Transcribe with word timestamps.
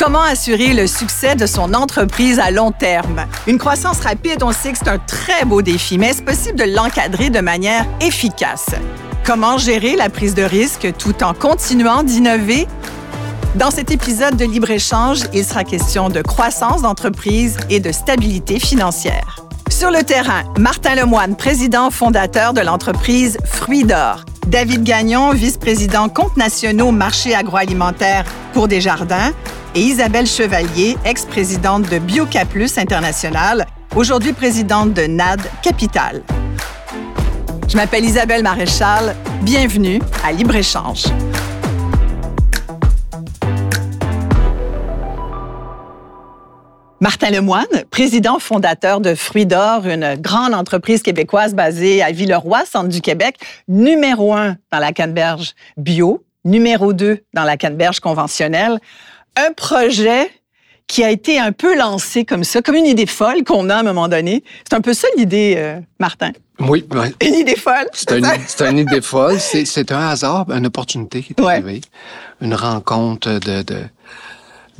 Comment 0.00 0.22
assurer 0.22 0.72
le 0.72 0.86
succès 0.86 1.36
de 1.36 1.44
son 1.44 1.74
entreprise 1.74 2.38
à 2.38 2.50
long 2.50 2.72
terme? 2.72 3.26
Une 3.46 3.58
croissance 3.58 4.00
rapide, 4.00 4.42
on 4.42 4.50
sait 4.50 4.72
que 4.72 4.78
c'est 4.78 4.88
un 4.88 4.96
très 4.98 5.44
beau 5.44 5.60
défi, 5.60 5.98
mais 5.98 6.08
est-ce 6.08 6.22
possible 6.22 6.58
de 6.58 6.64
l'encadrer 6.64 7.28
de 7.28 7.40
manière 7.40 7.84
efficace? 8.00 8.68
Comment 9.26 9.58
gérer 9.58 9.96
la 9.96 10.08
prise 10.08 10.32
de 10.32 10.42
risque 10.42 10.90
tout 10.96 11.22
en 11.22 11.34
continuant 11.34 12.02
d'innover? 12.02 12.66
Dans 13.56 13.70
cet 13.70 13.90
épisode 13.90 14.38
de 14.38 14.46
Libre-Échange, 14.46 15.24
il 15.34 15.44
sera 15.44 15.64
question 15.64 16.08
de 16.08 16.22
croissance 16.22 16.80
d'entreprise 16.80 17.58
et 17.68 17.78
de 17.78 17.92
stabilité 17.92 18.58
financière. 18.58 19.44
Sur 19.68 19.90
le 19.90 20.02
terrain, 20.02 20.44
Martin 20.58 20.94
Lemoine, 20.94 21.36
président 21.36 21.90
fondateur 21.90 22.54
de 22.54 22.62
l'entreprise 22.62 23.36
Fruits 23.44 23.84
d'Or. 23.84 24.24
David 24.46 24.82
Gagnon, 24.82 25.32
vice-président 25.32 26.08
comptes 26.08 26.38
nationaux 26.38 26.90
marché 26.90 27.34
agroalimentaire 27.34 28.24
pour 28.54 28.66
Desjardins 28.66 29.32
et 29.74 29.80
Isabelle 29.80 30.26
Chevalier, 30.26 30.96
ex-présidente 31.04 31.88
de 31.88 31.98
Biocaplus 31.98 32.76
International, 32.76 33.66
aujourd'hui 33.94 34.32
présidente 34.32 34.94
de 34.94 35.02
NAD 35.02 35.40
Capital. 35.62 36.22
Je 37.68 37.76
m'appelle 37.76 38.04
Isabelle 38.04 38.42
Maréchal. 38.42 39.14
Bienvenue 39.42 40.00
à 40.24 40.32
Libre-Échange. 40.32 41.04
Martin 47.02 47.30
Lemoine, 47.30 47.64
président 47.90 48.38
fondateur 48.38 49.00
de 49.00 49.14
Fruits 49.14 49.46
d'Or, 49.46 49.86
une 49.86 50.16
grande 50.16 50.52
entreprise 50.52 51.00
québécoise 51.00 51.54
basée 51.54 52.02
à 52.02 52.10
Villeroy, 52.10 52.66
centre 52.66 52.88
du 52.88 53.00
Québec, 53.00 53.36
numéro 53.68 54.34
un 54.34 54.56
dans 54.70 54.80
la 54.80 54.92
canneberge 54.92 55.54
bio, 55.78 56.22
numéro 56.44 56.92
deux 56.92 57.20
dans 57.32 57.44
la 57.44 57.56
canneberge 57.56 58.00
conventionnelle 58.00 58.78
un 59.48 59.52
projet 59.52 60.30
qui 60.90 61.04
a 61.04 61.10
été 61.10 61.38
un 61.38 61.52
peu 61.52 61.78
lancé 61.78 62.24
comme 62.24 62.42
ça, 62.42 62.62
comme 62.62 62.74
une 62.74 62.86
idée 62.86 63.06
folle 63.06 63.44
qu'on 63.44 63.70
a 63.70 63.76
à 63.76 63.78
un 63.78 63.84
moment 63.84 64.08
donné. 64.08 64.42
C'est 64.68 64.76
un 64.76 64.80
peu 64.80 64.92
ça 64.92 65.06
l'idée, 65.16 65.54
euh, 65.56 65.78
Martin. 66.00 66.32
Oui. 66.58 66.84
Une 67.22 67.34
idée 67.34 67.54
folle. 67.54 67.86
C'est 67.92 68.10
une, 68.10 68.78
idée 68.78 69.00
folle. 69.00 69.38
C'est 69.38 69.92
un 69.92 70.08
hasard, 70.08 70.50
une 70.50 70.66
opportunité 70.66 71.22
qui 71.22 71.32
est 71.32 71.40
arrivée. 71.40 71.80
Une 72.40 72.54
rencontre 72.54 73.38
de, 73.38 73.62
de, 73.62 73.84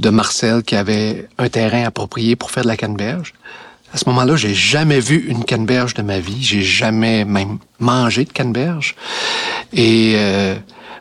de, 0.00 0.10
Marcel 0.10 0.62
qui 0.62 0.74
avait 0.74 1.28
un 1.38 1.48
terrain 1.48 1.84
approprié 1.84 2.34
pour 2.34 2.50
faire 2.50 2.64
de 2.64 2.68
la 2.68 2.76
canneberge. 2.76 3.32
À 3.94 3.96
ce 3.96 4.08
moment-là, 4.08 4.36
j'ai 4.36 4.52
jamais 4.52 5.00
vu 5.00 5.26
une 5.28 5.44
canneberge 5.44 5.94
de 5.94 6.02
ma 6.02 6.18
vie. 6.18 6.42
J'ai 6.42 6.62
jamais 6.62 7.24
même 7.24 7.58
mangé 7.78 8.24
de 8.24 8.32
canneberge. 8.32 8.96
Et 9.72 10.14
euh, 10.16 10.56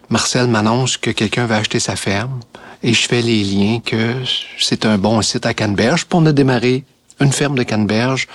Marcel 0.09 0.47
m'annonce 0.47 0.97
que 0.97 1.09
quelqu'un 1.09 1.45
va 1.45 1.57
acheter 1.57 1.79
sa 1.79 1.95
ferme 1.95 2.39
et 2.83 2.93
je 2.93 3.07
fais 3.07 3.21
les 3.21 3.43
liens 3.43 3.79
que 3.83 4.15
c'est 4.57 4.85
un 4.85 4.97
bon 4.97 5.21
site 5.21 5.45
à 5.45 5.53
Canneberge 5.53 6.05
pour 6.05 6.21
ne 6.21 6.31
démarrer 6.31 6.83
une 7.19 7.31
ferme 7.31 7.57
de 7.57 7.63
Canneberge 7.63 8.27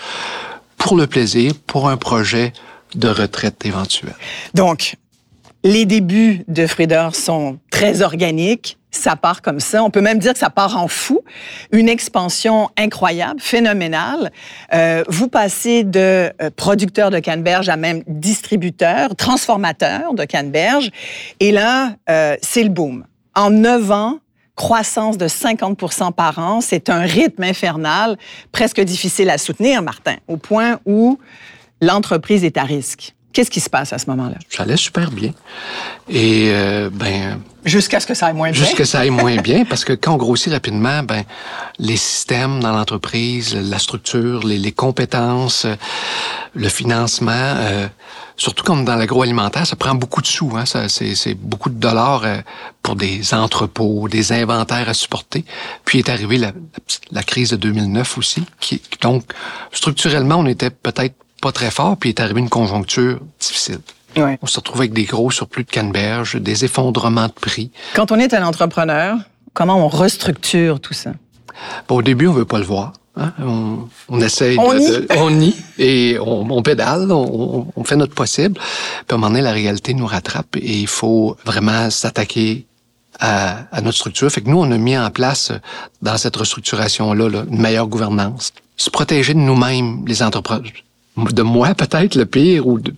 pour 0.77 0.97
le 0.97 1.07
plaisir, 1.07 1.53
pour 1.67 1.89
un 1.89 1.97
projet 1.97 2.53
de 2.95 3.09
retraite 3.09 3.65
éventuelle. 3.65 4.15
Donc, 4.53 4.97
les 5.63 5.87
débuts 5.87 6.45
de 6.47 6.67
Frieder 6.67 7.09
sont 7.13 7.59
très 7.71 8.03
organiques. 8.03 8.77
Ça 8.91 9.17
part 9.17 9.43
comme 9.43 9.59
ça. 9.59 9.83
On 9.83 9.91
peut 9.91 10.03
même 10.03 10.19
dire 10.19 10.35
que 10.35 10.39
ça 10.39 10.51
part 10.51 10.77
en 10.77 10.87
fou. 10.87 11.23
Une 11.73 11.89
expansion 11.89 12.69
incroyable, 12.77 13.41
phénoménale. 13.41 14.31
Euh, 14.73 15.03
vous 15.09 15.27
passez 15.27 15.83
de 15.83 16.31
euh, 16.41 16.51
producteur 16.55 17.11
de 17.11 17.19
canneberge 17.19 17.69
à 17.69 17.77
même 17.77 18.05
distributeur, 18.07 19.17
transformateur 19.17 20.15
de 20.15 20.25
canneberge. 20.25 20.91
Et 21.41 21.51
là, 21.51 21.97
euh, 22.09 22.37
c'est 22.41 22.63
le 22.63 22.69
boom. 22.69 23.05
En 23.35 23.51
neuf 23.51 23.91
ans, 23.91 24.21
croissance 24.57 25.19
de 25.19 25.27
50% 25.27 26.13
par 26.13 26.39
an, 26.39 26.61
c'est 26.61 26.89
un 26.89 27.01
rythme 27.01 27.43
infernal, 27.43 28.17
presque 28.53 28.81
difficile 28.81 29.31
à 29.31 29.39
soutenir, 29.39 29.83
Martin, 29.83 30.17
au 30.29 30.37
point 30.37 30.81
où 30.87 31.19
l'entreprise 31.81 32.45
est 32.45 32.57
à 32.57 32.65
risque. 32.65 33.15
Qu'est-ce 33.35 33.51
qui 33.51 33.61
se 33.61 33.69
passe 33.69 33.93
à 33.93 33.99
ce 33.99 34.09
moment-là? 34.11 34.37
Ça 34.49 34.63
allait 34.63 34.77
super 34.77 35.11
bien. 35.11 35.33
Et, 36.09 36.51
euh, 36.53 36.89
ben. 36.91 37.41
Jusqu'à 37.65 37.99
ce 37.99 38.07
que 38.07 38.15
ça 38.15 38.27
aille 38.27 38.35
moins 38.35 38.53
bien. 38.53 38.61
Jusqu'à 38.61 38.71
ce 38.71 38.77
que 38.77 38.85
ça 38.85 39.01
aille 39.01 39.11
moins 39.11 39.37
bien, 39.43 39.65
parce 39.65 39.85
que 39.85 39.93
quand 39.93 40.15
on 40.15 40.19
grossit 40.19 40.53
rapidement, 40.53 41.03
ben, 41.03 41.25
les 41.81 41.97
systèmes 41.97 42.61
dans 42.61 42.71
l'entreprise, 42.71 43.57
la 43.57 43.81
structure, 43.81 44.47
les, 44.47 44.57
les 44.57 44.71
compétences, 44.71 45.67
le 46.55 46.69
financement, 46.69 47.33
euh, 47.33 47.89
surtout 48.37 48.63
comme 48.63 48.85
dans 48.85 48.95
l'agroalimentaire, 48.95 49.67
ça 49.67 49.75
prend 49.75 49.97
beaucoup 49.97 50.23
de 50.23 50.29
sous. 50.29 50.53
Hein, 50.57 50.65
c'est 50.67 51.35
beaucoup 51.35 51.71
de 51.71 51.79
dollars 51.79 52.23
euh, 52.25 52.39
pour 52.83 52.95
des 52.95 53.35
entrepôts, 53.35 54.09
des 54.09 54.33
inventaires 54.33 54.89
à 54.89 54.95
supporter. 54.95 55.45
Puis 55.85 55.99
est 55.99 56.09
arrivée 56.09 56.39
la, 56.39 56.53
la, 57.11 57.25
crise 57.25 57.51
de 57.51 57.57
2009 57.57 58.17
aussi. 58.19 58.45
Qui, 58.61 58.81
donc, 59.01 59.25
structurellement, 59.73 60.37
on 60.37 60.47
était 60.47 60.71
peut-être 60.71 61.17
pas 61.45 61.53
très 61.53 61.71
fort, 61.71 61.99
puis 61.99 62.09
est 62.09 62.21
arrivée 62.21 62.41
une 62.41 62.49
conjoncture 62.49 63.21
difficile. 63.39 63.81
Ouais. 64.17 64.39
On 64.41 64.47
se 64.47 64.57
retrouve 64.57 64.81
avec 64.81 64.95
des 64.95 65.05
gros 65.05 65.31
surplus 65.31 65.65
de 65.65 65.71
canneberge, 65.71 66.37
des 66.37 66.65
effondrements 66.65 67.27
de 67.27 67.33
prix. 67.33 67.71
Quand 67.95 68.11
on 68.13 68.19
est 68.19 68.33
un 68.33 68.47
entrepreneur, 68.47 69.19
comment 69.53 69.77
on 69.77 69.89
restructure 69.89 70.81
tout 70.81 70.95
ça? 70.95 71.11
Bon, 71.87 71.97
au 71.97 72.03
début, 72.03 72.29
on 72.29 72.33
veut 72.33 72.47
pas 72.47 72.59
le 72.59 72.65
voir. 72.65 72.95
Hein? 73.17 73.35
On, 73.41 73.89
on, 74.09 74.21
essaye 74.23 74.59
on 74.59 74.73
de, 74.73 74.79
nie? 74.79 74.89
de, 74.89 75.07
on 75.19 75.31
nie 75.31 75.57
et 75.79 76.17
on, 76.19 76.51
on 76.51 76.63
pédale, 76.63 77.13
on, 77.13 77.67
on, 77.77 77.85
fait 77.85 77.97
notre 77.97 78.15
possible. 78.15 78.55
Puis 78.55 79.05
à 79.11 79.15
un 79.15 79.19
moment 79.19 79.29
donné, 79.29 79.43
la 79.43 79.53
réalité 79.53 79.93
nous 79.93 80.07
rattrape 80.07 80.57
et 80.57 80.79
il 80.79 80.87
faut 80.87 81.37
vraiment 81.45 81.91
s'attaquer 81.91 82.65
à, 83.21 83.67
à, 83.71 83.83
notre 83.83 83.99
structure. 83.99 84.31
Fait 84.31 84.41
que 84.41 84.49
nous, 84.49 84.59
on 84.59 84.71
a 84.73 84.79
mis 84.79 84.97
en 84.97 85.11
place 85.11 85.53
dans 86.01 86.17
cette 86.17 86.37
restructuration-là 86.37 87.29
là, 87.29 87.45
une 87.51 87.61
meilleure 87.61 87.87
gouvernance. 87.87 88.53
Se 88.79 88.89
protéger 88.89 89.35
de 89.35 89.41
nous-mêmes, 89.41 90.07
les 90.07 90.23
entrepreneurs. 90.23 90.73
De 91.17 91.43
moi, 91.43 91.75
peut-être, 91.75 92.17
le 92.17 92.27
pire, 92.27 92.67
ou 92.67 92.79
de, 92.81 92.95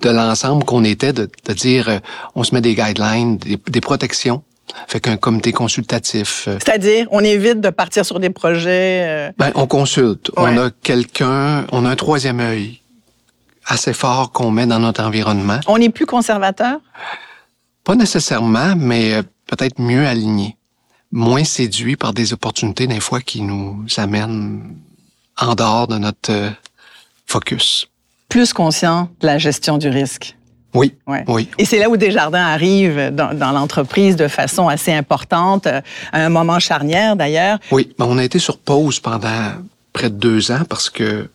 de 0.00 0.10
l'ensemble 0.10 0.64
qu'on 0.64 0.84
était, 0.84 1.12
de, 1.12 1.28
de 1.46 1.52
dire, 1.52 1.88
euh, 1.88 1.98
on 2.34 2.42
se 2.42 2.54
met 2.54 2.60
des 2.60 2.74
guidelines, 2.74 3.36
des, 3.36 3.58
des 3.68 3.80
protections 3.80 4.42
fait 4.86 5.00
qu'un 5.00 5.16
comité 5.16 5.52
consultatif. 5.52 6.46
Euh, 6.48 6.58
C'est-à-dire, 6.58 7.06
on 7.10 7.20
évite 7.20 7.60
de 7.60 7.70
partir 7.70 8.04
sur 8.04 8.20
des 8.20 8.30
projets. 8.30 9.04
Euh... 9.06 9.32
Ben, 9.38 9.52
on 9.54 9.66
consulte. 9.66 10.30
Ouais. 10.36 10.50
On 10.54 10.58
a 10.58 10.70
quelqu'un, 10.70 11.66
on 11.72 11.84
a 11.84 11.90
un 11.90 11.96
troisième 11.96 12.40
œil 12.40 12.80
assez 13.66 13.92
fort 13.92 14.32
qu'on 14.32 14.50
met 14.50 14.66
dans 14.66 14.78
notre 14.78 15.02
environnement. 15.02 15.60
On 15.66 15.76
est 15.76 15.88
plus 15.88 16.06
conservateur? 16.06 16.80
Pas 17.82 17.94
nécessairement, 17.94 18.74
mais 18.76 19.14
euh, 19.14 19.22
peut-être 19.46 19.80
mieux 19.80 20.06
aligné. 20.06 20.56
Moins 21.12 21.44
séduit 21.44 21.96
par 21.96 22.12
des 22.12 22.32
opportunités, 22.32 22.86
des 22.86 23.00
fois, 23.00 23.20
qui 23.20 23.42
nous 23.42 23.84
amènent 23.96 24.76
en 25.38 25.54
dehors 25.54 25.86
de 25.86 25.98
notre 25.98 26.32
euh, 26.32 26.50
focus. 27.26 27.88
Plus 28.28 28.52
conscient 28.52 29.08
de 29.20 29.26
la 29.26 29.38
gestion 29.38 29.78
du 29.78 29.88
risque. 29.88 30.36
Oui, 30.74 30.94
ouais. 31.06 31.24
oui. 31.28 31.48
Et 31.56 31.64
c'est 31.64 31.78
là 31.78 31.88
où 31.88 31.96
Desjardins 31.96 32.44
arrive 32.44 33.10
dans, 33.12 33.32
dans 33.32 33.52
l'entreprise 33.52 34.16
de 34.16 34.26
façon 34.26 34.68
assez 34.68 34.92
importante, 34.92 35.66
à 35.66 35.82
un 36.12 36.28
moment 36.28 36.58
charnière 36.58 37.14
d'ailleurs. 37.14 37.58
Oui, 37.70 37.94
mais 37.98 38.04
on 38.08 38.18
a 38.18 38.24
été 38.24 38.40
sur 38.40 38.58
pause 38.58 38.98
pendant 38.98 39.52
près 39.92 40.10
de 40.10 40.16
deux 40.16 40.50
ans 40.50 40.64
parce 40.68 40.90
que 40.90 41.28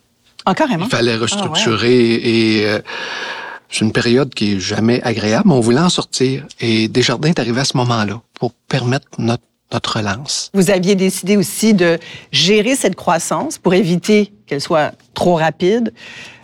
ah, 0.45 0.53
il 0.69 0.85
fallait 0.89 1.16
restructurer 1.16 1.88
ah, 1.88 2.25
ouais. 2.25 2.29
et 2.29 2.66
euh, 2.66 2.79
c'est 3.69 3.85
une 3.85 3.91
période 3.91 4.33
qui 4.33 4.53
est 4.53 4.59
jamais 4.59 5.01
agréable, 5.03 5.44
mais 5.47 5.53
on 5.53 5.59
voulait 5.59 5.79
en 5.79 5.89
sortir. 5.89 6.45
Et 6.59 6.88
Desjardins 6.88 7.29
est 7.29 7.39
arrivé 7.39 7.61
à 7.61 7.66
ce 7.66 7.77
moment-là 7.77 8.21
pour 8.33 8.53
permettre 8.67 9.07
notre 9.19 9.44
notre 9.72 9.97
relance. 9.97 10.50
Vous 10.53 10.72
aviez 10.72 10.96
décidé 10.96 11.38
aussi 11.38 11.74
de 11.74 12.00
gérer 12.31 12.75
cette 12.75 12.96
croissance 12.96 13.57
pour 13.57 13.74
éviter 13.74 14.34
qu'elle 14.47 14.62
soit 14.62 14.94
trop 15.13 15.35
rapide. 15.35 15.94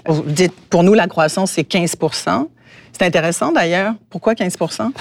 Vous 0.07 0.23
dites, 0.23 0.53
pour 0.69 0.83
nous, 0.83 0.93
la 0.93 1.07
croissance, 1.07 1.51
c'est 1.51 1.63
15 1.63 1.95
c'est 2.97 3.05
intéressant 3.05 3.51
d'ailleurs. 3.51 3.93
Pourquoi 4.09 4.35
15% 4.35 4.91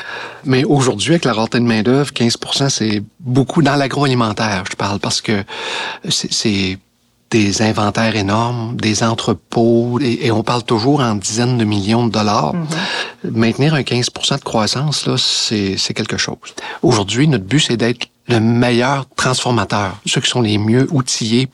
Mais 0.44 0.65
aujourd'hui, 0.65 1.12
avec 1.12 1.25
la 1.25 1.32
rareté 1.32 1.61
de 1.61 1.65
main-d'œuvre, 1.65 2.11
15% 2.11 2.69
c'est 2.69 3.03
beaucoup 3.21 3.62
dans 3.62 3.76
l'agroalimentaire, 3.76 4.65
je 4.69 4.75
parle, 4.75 4.99
parce 4.99 5.21
que 5.21 5.44
c'est 6.09 6.79
des 7.31 7.62
inventaires 7.62 8.17
énormes, 8.17 8.76
des 8.76 9.03
entrepôts, 9.05 9.99
et, 10.00 10.26
et, 10.26 10.31
on 10.32 10.43
parle 10.43 10.62
toujours 10.62 11.00
en 11.00 11.15
dizaines 11.15 11.59
de 11.59 11.65
millions 11.65 12.06
de 12.06 12.12
dollars. 12.12 12.55
Mm 12.55 12.67
-hmm. 13.25 13.31
Maintenir 13.31 13.75
un 13.75 13.82
15% 13.82 14.38
de 14.38 14.44
croissance, 14.44 15.06
là, 15.06 15.17
c'est 15.19 15.94
quelque 15.94 16.17
chose. 16.17 16.50
Aujourd'hui, 16.82 17.26
notre 17.29 17.44
but, 17.44 17.61
c'est 17.61 17.76
d'être 17.76 18.06
le 18.29 18.41
meilleur 18.41 19.09
transformateur, 19.17 20.00
ceux 20.06 20.21
qui 20.21 20.31
sont 20.31 20.41
les 20.41 20.59
mieux 20.59 20.87
outillés 20.91 21.49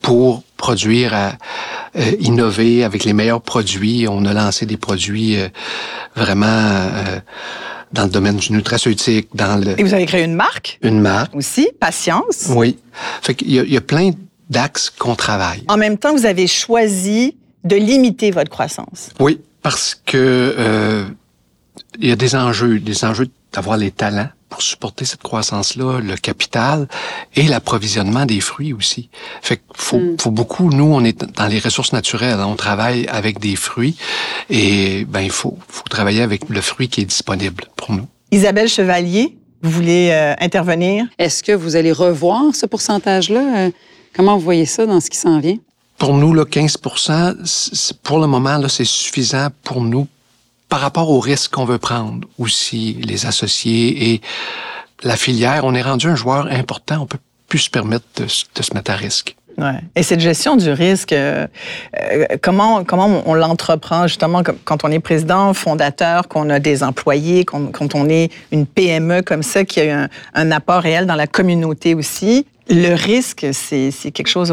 pour 0.00 0.42
produire, 0.56 1.14
à, 1.14 1.32
euh, 1.96 2.12
innover 2.20 2.84
avec 2.84 3.04
les 3.04 3.12
meilleurs 3.12 3.42
produits. 3.42 4.06
On 4.08 4.24
a 4.24 4.32
lancé 4.32 4.66
des 4.66 4.76
produits 4.76 5.36
euh, 5.36 5.48
vraiment 6.16 6.46
euh, 6.46 7.20
dans 7.92 8.04
le 8.04 8.10
domaine 8.10 8.36
du 8.36 8.52
nutraceutique, 8.52 9.28
dans 9.34 9.56
le. 9.62 9.78
Et 9.78 9.82
vous 9.82 9.94
avez 9.94 10.06
créé 10.06 10.24
une 10.24 10.34
marque? 10.34 10.78
Une 10.82 11.00
marque 11.00 11.34
aussi, 11.34 11.68
Patience? 11.80 12.46
Oui. 12.50 12.78
Fait 13.22 13.34
qu'il 13.34 13.50
y, 13.50 13.58
a, 13.58 13.62
il 13.64 13.72
y 13.72 13.76
a 13.76 13.80
plein 13.80 14.10
d'axes 14.50 14.90
qu'on 14.90 15.14
travaille. 15.14 15.64
En 15.68 15.76
même 15.76 15.98
temps, 15.98 16.14
vous 16.14 16.26
avez 16.26 16.46
choisi 16.46 17.36
de 17.64 17.76
limiter 17.76 18.30
votre 18.30 18.50
croissance. 18.50 19.10
Oui, 19.20 19.40
parce 19.62 20.00
que 20.06 20.54
euh, 20.58 21.04
il 22.00 22.08
y 22.08 22.12
a 22.12 22.16
des 22.16 22.34
enjeux, 22.34 22.78
des 22.78 23.04
enjeux 23.04 23.28
d'avoir 23.52 23.76
les 23.76 23.90
talents 23.90 24.30
pour 24.48 24.62
supporter 24.62 25.04
cette 25.04 25.22
croissance-là, 25.22 26.00
le 26.00 26.16
capital 26.16 26.88
et 27.34 27.44
l'approvisionnement 27.44 28.26
des 28.26 28.40
fruits 28.40 28.72
aussi. 28.72 29.10
Fait 29.42 29.56
qu'il 29.56 29.66
faut, 29.76 29.98
mm. 29.98 30.18
faut 30.18 30.30
beaucoup, 30.30 30.70
nous, 30.70 30.84
on 30.92 31.04
est 31.04 31.24
dans 31.36 31.46
les 31.46 31.58
ressources 31.58 31.92
naturelles, 31.92 32.38
on 32.40 32.56
travaille 32.56 33.06
avec 33.08 33.38
des 33.38 33.56
fruits 33.56 33.96
et 34.50 35.04
ben 35.04 35.20
il 35.20 35.30
faut, 35.30 35.58
faut 35.68 35.88
travailler 35.88 36.22
avec 36.22 36.48
le 36.48 36.60
fruit 36.60 36.88
qui 36.88 37.02
est 37.02 37.06
disponible 37.06 37.64
pour 37.76 37.92
nous. 37.92 38.06
Isabelle 38.30 38.68
Chevalier, 38.68 39.36
vous 39.62 39.70
voulez 39.70 40.10
euh, 40.12 40.34
intervenir? 40.38 41.06
Est-ce 41.18 41.42
que 41.42 41.52
vous 41.52 41.76
allez 41.76 41.92
revoir 41.92 42.54
ce 42.54 42.66
pourcentage-là? 42.66 43.66
Euh, 43.66 43.70
comment 44.14 44.36
vous 44.36 44.44
voyez 44.44 44.66
ça 44.66 44.86
dans 44.86 45.00
ce 45.00 45.10
qui 45.10 45.16
s'en 45.16 45.40
vient? 45.40 45.56
Pour 45.98 46.14
nous, 46.14 46.32
là, 46.32 46.44
15 46.44 46.76
pour 48.02 48.20
le 48.20 48.26
moment, 48.26 48.60
c'est 48.68 48.84
suffisant 48.84 49.48
pour 49.64 49.80
nous 49.82 50.06
par 50.68 50.80
rapport 50.80 51.10
au 51.10 51.20
risque 51.20 51.52
qu'on 51.52 51.64
veut 51.64 51.78
prendre 51.78 52.28
aussi, 52.38 52.98
les 53.02 53.26
associés 53.26 54.12
et 54.12 54.20
la 55.02 55.16
filière. 55.16 55.64
On 55.64 55.74
est 55.74 55.82
rendu 55.82 56.08
un 56.08 56.16
joueur 56.16 56.46
important. 56.50 56.98
On 57.02 57.06
peut 57.06 57.18
plus 57.48 57.60
se 57.60 57.70
permettre 57.70 58.04
de, 58.16 58.26
se 58.28 58.74
mettre 58.74 58.90
à 58.90 58.96
risque. 58.96 59.34
Ouais. 59.56 59.80
Et 59.96 60.04
cette 60.04 60.20
gestion 60.20 60.54
du 60.54 60.70
risque, 60.70 61.12
euh, 61.12 61.48
euh, 62.00 62.26
comment 62.40 62.84
comment 62.84 63.22
on, 63.26 63.34
l'entreprend 63.34 64.06
justement 64.06 64.42
quand 64.64 64.84
on 64.84 64.90
est 64.92 65.00
président, 65.00 65.52
fondateur, 65.52 66.28
qu'on 66.28 66.48
a 66.48 66.60
des 66.60 66.84
employés, 66.84 67.44
quand 67.44 67.94
on 67.94 68.08
est 68.08 68.30
une 68.52 68.66
PME 68.66 69.22
comme 69.22 69.42
ça 69.42 69.64
qui 69.64 69.80
a 69.80 70.08
un 70.34 70.50
apport 70.52 70.82
réel 70.82 71.06
dans 71.06 71.16
la 71.16 71.26
communauté 71.26 71.96
aussi? 71.96 72.46
Le 72.68 72.94
risque, 72.94 73.46
c'est 73.52 73.90
quelque 74.12 74.28
chose 74.28 74.52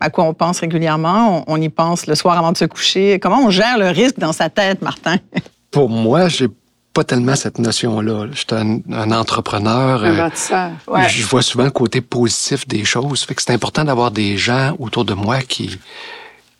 à 0.00 0.10
quoi 0.10 0.24
on 0.24 0.34
pense 0.34 0.60
régulièrement. 0.60 1.44
On, 1.46 1.60
y 1.60 1.68
pense 1.68 2.06
le 2.06 2.14
soir 2.14 2.38
avant 2.38 2.52
de 2.52 2.58
se 2.58 2.66
coucher. 2.66 3.18
Comment 3.18 3.46
on 3.46 3.50
gère 3.50 3.78
le 3.78 3.88
risque 3.88 4.18
dans 4.18 4.32
sa 4.32 4.50
tête, 4.50 4.82
Martin? 4.82 5.16
Pour 5.70 5.88
moi, 5.88 6.28
j'ai 6.28 6.48
pas 6.92 7.04
tellement 7.04 7.36
cette 7.36 7.58
notion-là. 7.58 8.26
Je 8.32 8.36
suis 8.36 8.46
un, 8.52 9.10
entrepreneur. 9.12 10.04
Un 10.04 10.12
euh, 10.12 10.16
bâtisseur. 10.16 10.72
Ouais. 10.86 11.08
Je 11.08 11.24
vois 11.26 11.42
souvent 11.42 11.64
le 11.64 11.70
côté 11.70 12.00
positif 12.00 12.68
des 12.68 12.84
choses. 12.84 13.22
Fait 13.22 13.34
que 13.34 13.42
c'est 13.42 13.52
important 13.52 13.84
d'avoir 13.84 14.10
des 14.10 14.36
gens 14.36 14.74
autour 14.78 15.04
de 15.04 15.14
moi 15.14 15.40
qui, 15.40 15.78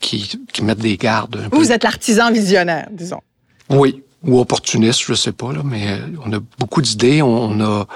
qui, 0.00 0.40
qui 0.52 0.64
mettent 0.64 0.78
des 0.78 0.96
gardes. 0.96 1.48
Vous 1.52 1.70
êtes 1.70 1.84
l'artisan 1.84 2.30
visionnaire, 2.30 2.88
disons. 2.90 3.20
Oui, 3.68 4.02
ou 4.24 4.40
opportuniste, 4.40 5.02
je 5.06 5.14
sais 5.14 5.32
pas 5.32 5.52
là, 5.52 5.60
mais 5.64 5.86
euh, 5.88 5.98
on 6.26 6.32
a 6.32 6.40
beaucoup 6.58 6.82
d'idées. 6.82 7.22
On, 7.22 7.60
a, 7.60 7.86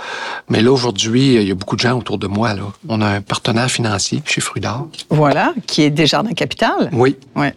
mais 0.48 0.62
là 0.62 0.70
aujourd'hui, 0.70 1.34
il 1.34 1.48
y 1.48 1.50
a 1.50 1.54
beaucoup 1.54 1.74
de 1.74 1.80
gens 1.80 1.98
autour 1.98 2.18
de 2.18 2.28
moi 2.28 2.54
là. 2.54 2.62
On 2.88 3.00
a 3.00 3.06
un 3.06 3.20
partenaire 3.20 3.68
financier 3.68 4.22
chez 4.24 4.40
Frudard. 4.40 4.86
Voilà, 5.10 5.52
qui 5.66 5.82
est 5.82 5.90
Desjardins 5.90 6.32
Capital. 6.32 6.90
Oui. 6.92 7.16
Ouais. 7.34 7.54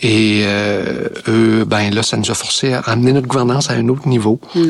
Et 0.00 0.42
euh, 0.44 1.08
eux, 1.28 1.64
ben 1.64 1.92
là, 1.92 2.02
ça 2.02 2.16
nous 2.16 2.30
a 2.30 2.34
forcé 2.34 2.72
à 2.72 2.80
amener 2.80 3.12
notre 3.12 3.26
gouvernance 3.26 3.70
à 3.70 3.74
un 3.74 3.88
autre 3.88 4.06
niveau. 4.06 4.40
Mm. 4.54 4.60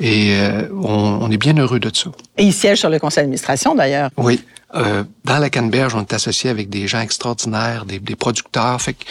Et 0.00 0.36
euh, 0.36 0.68
on, 0.72 1.30
est 1.30 1.36
bien 1.36 1.56
heureux 1.56 1.80
de 1.80 1.90
ça. 1.94 2.10
Et 2.36 2.44
ils 2.44 2.52
siègent 2.52 2.80
sur 2.80 2.90
le 2.90 2.98
conseil 2.98 3.22
d'administration 3.22 3.74
d'ailleurs. 3.74 4.10
Oui. 4.16 4.40
Euh, 4.74 5.04
dans 5.24 5.38
la 5.38 5.50
Canneberge, 5.50 5.94
on 5.94 6.00
est 6.00 6.12
associé 6.12 6.50
avec 6.50 6.68
des 6.68 6.86
gens 6.88 7.00
extraordinaires, 7.00 7.84
des, 7.86 7.98
des 7.98 8.16
producteurs. 8.16 8.80
Fait 8.80 8.92
que, 8.92 9.04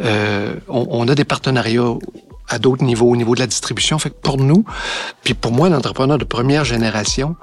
euh, 0.00 0.54
on, 0.68 0.86
on, 0.90 1.08
a 1.08 1.14
des 1.14 1.24
partenariats 1.24 1.94
à 2.50 2.58
d'autres 2.58 2.84
niveaux, 2.84 3.08
au 3.08 3.16
niveau 3.16 3.34
de 3.34 3.40
la 3.40 3.46
distribution. 3.46 3.98
Fait 3.98 4.10
que 4.10 4.20
pour 4.20 4.36
nous, 4.36 4.64
puis 5.22 5.34
pour 5.34 5.52
moi, 5.52 5.68
l'entrepreneur 5.68 6.18
de 6.18 6.24
première 6.24 6.64
génération, 6.64 7.36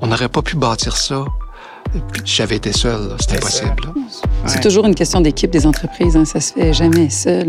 on 0.00 0.08
n'aurait 0.08 0.28
pas 0.28 0.42
pu 0.42 0.56
bâtir 0.56 0.96
ça 0.96 1.24
puis 2.12 2.22
j'avais 2.24 2.56
été 2.56 2.72
seul, 2.72 3.16
c'était 3.20 3.36
impossible. 3.36 3.92
C'est 4.46 4.60
toujours 4.60 4.86
une 4.86 4.94
question 4.94 5.20
d'équipe 5.20 5.50
des 5.50 5.66
entreprises, 5.66 6.16
hein, 6.16 6.24
ça 6.24 6.40
se 6.40 6.52
fait 6.52 6.72
jamais 6.72 7.10
seul. 7.10 7.48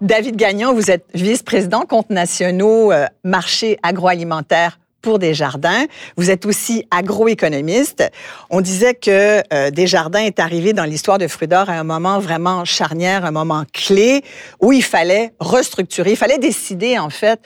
David 0.00 0.36
Gagnon, 0.36 0.74
vous 0.74 0.90
êtes 0.90 1.06
vice-président 1.12 1.82
compte 1.82 2.08
nationaux 2.08 2.92
euh, 2.92 3.06
marché 3.24 3.78
agroalimentaire 3.82 4.78
pour 5.08 5.18
Desjardins. 5.18 5.86
Vous 6.18 6.30
êtes 6.30 6.44
aussi 6.44 6.86
agroéconomiste. 6.90 8.04
On 8.50 8.60
disait 8.60 8.92
que 8.92 9.42
euh, 9.54 9.70
Desjardins 9.70 10.20
est 10.20 10.38
arrivé 10.38 10.74
dans 10.74 10.84
l'histoire 10.84 11.16
de 11.16 11.26
Frudor 11.26 11.70
à 11.70 11.72
un 11.72 11.82
moment 11.82 12.18
vraiment 12.18 12.66
charnière, 12.66 13.24
un 13.24 13.30
moment 13.30 13.64
clé 13.72 14.20
où 14.60 14.70
il 14.70 14.84
fallait 14.84 15.32
restructurer, 15.40 16.10
il 16.10 16.16
fallait 16.16 16.36
décider 16.36 16.98
en 16.98 17.08
fait, 17.08 17.40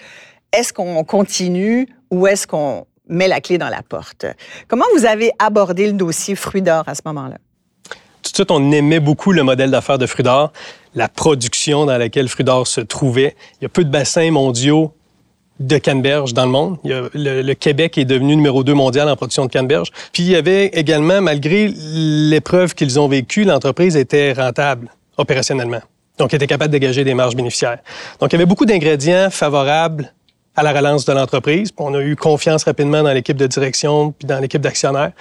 est-ce 0.52 0.72
qu'on 0.72 1.04
continue 1.04 1.86
ou 2.10 2.26
est-ce 2.26 2.48
qu'on 2.48 2.84
met 3.08 3.28
la 3.28 3.40
clé 3.40 3.58
dans 3.58 3.68
la 3.68 3.82
porte? 3.82 4.26
Comment 4.66 4.86
vous 4.96 5.06
avez 5.06 5.30
abordé 5.38 5.86
le 5.86 5.92
dossier 5.92 6.34
Frudor 6.34 6.82
à 6.88 6.96
ce 6.96 7.02
moment-là? 7.04 7.36
Tout 8.22 8.32
de 8.32 8.36
suite, 8.36 8.50
on 8.50 8.72
aimait 8.72 8.98
beaucoup 8.98 9.30
le 9.30 9.44
modèle 9.44 9.70
d'affaires 9.70 9.98
de 9.98 10.06
Frudor, 10.06 10.52
la 10.96 11.08
production 11.08 11.86
dans 11.86 11.96
laquelle 11.96 12.28
Frudor 12.28 12.66
se 12.66 12.80
trouvait. 12.80 13.36
Il 13.60 13.62
y 13.62 13.66
a 13.66 13.68
peu 13.68 13.84
de 13.84 13.90
bassins 13.90 14.32
mondiaux 14.32 14.92
de 15.66 15.78
canneberge 15.78 16.34
dans 16.34 16.44
le 16.44 16.50
monde. 16.50 16.78
le, 16.84 17.52
Québec 17.54 17.98
est 17.98 18.04
devenu 18.04 18.36
numéro 18.36 18.64
2 18.64 18.74
mondial 18.74 19.08
en 19.08 19.16
production 19.16 19.46
de 19.46 19.50
canneberge. 19.50 19.90
Puis 20.12 20.22
il 20.22 20.30
y 20.30 20.36
avait 20.36 20.66
également, 20.66 21.20
malgré 21.20 21.72
l'épreuve 21.76 22.74
qu'ils 22.74 22.98
ont 22.98 23.08
vécue, 23.08 23.44
l'entreprise 23.44 23.96
était 23.96 24.32
rentable 24.32 24.88
opérationnellement. 25.16 25.80
Donc, 26.18 26.32
elle 26.32 26.36
était 26.36 26.46
capable 26.46 26.72
de 26.72 26.78
dégager 26.78 27.04
des 27.04 27.14
marges 27.14 27.34
bénéficiaires. 27.34 27.78
Donc, 28.20 28.32
il 28.32 28.34
y 28.34 28.36
avait 28.36 28.46
beaucoup 28.46 28.66
d'ingrédients 28.66 29.28
favorables 29.30 30.12
à 30.54 30.62
la 30.62 30.72
relance 30.72 31.04
de 31.04 31.12
l'entreprise. 31.12 31.70
On 31.78 31.94
a 31.94 32.00
eu 32.00 32.16
confiance 32.16 32.64
rapidement 32.64 33.02
dans 33.02 33.12
l'équipe 33.12 33.36
de 33.36 33.46
direction 33.46 34.12
puis 34.12 34.26
dans 34.26 34.38
l'équipe 34.38 34.60
d'actionnaires. 34.60 35.12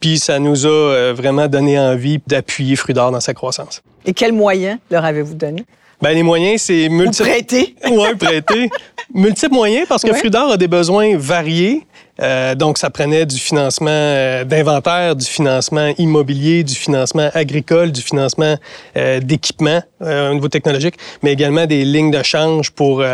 Puis 0.00 0.18
ça 0.18 0.38
nous 0.38 0.66
a 0.66 0.68
euh, 0.68 1.14
vraiment 1.14 1.46
donné 1.46 1.78
envie 1.78 2.20
d'appuyer 2.26 2.76
Frudor 2.76 3.10
dans 3.10 3.20
sa 3.20 3.34
croissance. 3.34 3.82
Et 4.06 4.14
quels 4.14 4.32
moyens 4.32 4.78
leur 4.90 5.04
avez-vous 5.04 5.34
donné? 5.34 5.64
Ben, 6.00 6.12
les 6.12 6.22
moyens, 6.22 6.62
c'est 6.62 6.88
multiples. 6.88 7.28
Prêter. 7.28 7.74
oui, 7.90 8.14
prêter. 8.18 8.70
multiples 9.12 9.54
moyens 9.54 9.86
parce 9.88 10.02
que 10.02 10.10
ouais. 10.10 10.36
a 10.52 10.56
des 10.56 10.68
besoins 10.68 11.16
variés. 11.16 11.82
Euh, 12.20 12.54
donc, 12.54 12.78
ça 12.78 12.90
prenait 12.90 13.26
du 13.26 13.36
financement 13.36 13.90
euh, 13.90 14.44
d'inventaire, 14.44 15.14
du 15.14 15.24
financement 15.24 15.92
immobilier, 15.98 16.64
du 16.64 16.74
financement 16.74 17.30
agricole, 17.34 17.92
du 17.92 18.00
financement 18.00 18.56
euh, 18.96 19.20
d'équipement 19.20 19.80
au 20.00 20.34
niveau 20.34 20.48
technologique, 20.48 20.94
mais 21.22 21.32
également 21.32 21.66
des 21.66 21.84
lignes 21.84 22.12
de 22.12 22.22
change 22.22 22.70
pour, 22.70 23.04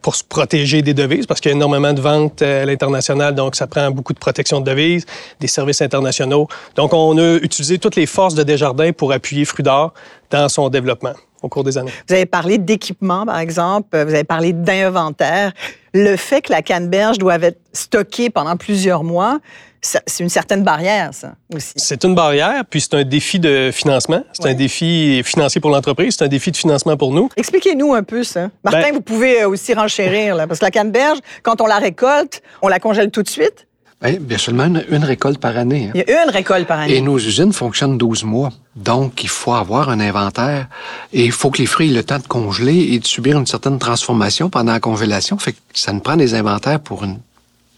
pour 0.00 0.14
se 0.14 0.24
protéger 0.24 0.80
des 0.80 0.94
devises, 0.94 1.26
parce 1.26 1.38
qu'il 1.38 1.50
y 1.50 1.52
a 1.52 1.56
énormément 1.56 1.92
de 1.92 2.00
ventes 2.00 2.40
à 2.40 2.64
l'international, 2.64 3.34
donc 3.34 3.56
ça 3.56 3.66
prend 3.66 3.90
beaucoup 3.90 4.14
de 4.14 4.18
protection 4.18 4.60
de 4.60 4.64
devises, 4.70 5.04
des 5.38 5.48
services 5.48 5.82
internationaux. 5.82 6.48
Donc, 6.76 6.94
on 6.94 7.18
a 7.18 7.36
utilisé 7.42 7.76
toutes 7.76 7.96
les 7.96 8.06
forces 8.06 8.34
de 8.34 8.42
Desjardins 8.42 8.92
pour 8.92 9.12
appuyer 9.12 9.44
Frudor 9.44 9.92
dans 10.30 10.48
son 10.48 10.70
développement 10.70 11.12
au 11.42 11.48
cours 11.48 11.64
des 11.64 11.78
années. 11.78 11.92
Vous 12.08 12.14
avez 12.14 12.26
parlé 12.26 12.58
d'équipement, 12.58 13.26
par 13.26 13.38
exemple, 13.38 13.88
vous 13.92 14.14
avez 14.14 14.24
parlé 14.24 14.52
d'inventaire. 14.52 15.52
Le 15.92 16.16
fait 16.16 16.42
que 16.42 16.52
la 16.52 16.62
canneberge 16.62 17.18
doive 17.18 17.44
être 17.44 17.60
stockée 17.72 18.30
pendant 18.30 18.56
plusieurs 18.56 19.02
mois, 19.02 19.40
c'est 19.82 20.22
une 20.22 20.28
certaine 20.28 20.62
barrière, 20.62 21.10
ça 21.12 21.32
aussi. 21.54 21.72
C'est 21.76 22.04
une 22.04 22.14
barrière, 22.14 22.64
puis 22.68 22.82
c'est 22.82 22.94
un 22.94 23.04
défi 23.04 23.40
de 23.40 23.70
financement. 23.72 24.22
C'est 24.32 24.46
un 24.46 24.54
défi 24.54 25.22
financier 25.24 25.60
pour 25.60 25.70
l'entreprise, 25.70 26.16
c'est 26.18 26.24
un 26.24 26.28
défi 26.28 26.50
de 26.50 26.56
financement 26.56 26.96
pour 26.96 27.12
nous. 27.12 27.30
Expliquez-nous 27.36 27.94
un 27.94 28.02
peu 28.02 28.22
ça. 28.22 28.50
Martin, 28.62 28.82
ben 28.82 28.94
vous 28.94 29.00
pouvez 29.00 29.44
aussi 29.46 29.72
renchérir, 29.72 30.34
là, 30.34 30.46
parce 30.46 30.60
que 30.60 30.66
la 30.66 30.70
canneberge, 30.70 31.18
quand 31.42 31.60
on 31.60 31.66
la 31.66 31.78
récolte, 31.78 32.42
on 32.60 32.68
la 32.68 32.78
congèle 32.78 33.10
tout 33.10 33.22
de 33.22 33.30
suite. 33.30 33.66
Bien, 34.02 34.16
bien 34.18 34.38
seulement 34.38 34.64
une, 34.64 35.04
récolte 35.04 35.38
par 35.38 35.56
année. 35.58 35.88
Hein. 35.88 35.92
Il 35.94 36.04
y 36.08 36.14
a 36.14 36.24
une 36.24 36.30
récolte 36.30 36.66
par 36.66 36.80
année. 36.80 36.96
Et 36.96 37.00
nos 37.02 37.18
usines 37.18 37.52
fonctionnent 37.52 37.98
12 37.98 38.24
mois. 38.24 38.50
Donc, 38.74 39.22
il 39.22 39.28
faut 39.28 39.52
avoir 39.52 39.90
un 39.90 40.00
inventaire 40.00 40.68
et 41.12 41.24
il 41.24 41.32
faut 41.32 41.50
que 41.50 41.58
les 41.58 41.66
fruits 41.66 41.90
aient 41.90 41.94
le 41.94 42.04
temps 42.04 42.18
de 42.18 42.26
congeler 42.26 42.94
et 42.94 42.98
de 42.98 43.06
subir 43.06 43.38
une 43.38 43.46
certaine 43.46 43.78
transformation 43.78 44.48
pendant 44.48 44.72
la 44.72 44.80
congélation. 44.80 45.36
Fait 45.38 45.52
que 45.52 45.58
ça 45.74 45.92
nous 45.92 46.00
prend 46.00 46.16
des 46.16 46.34
inventaires 46.34 46.80
pour 46.80 47.04
une, 47.04 47.18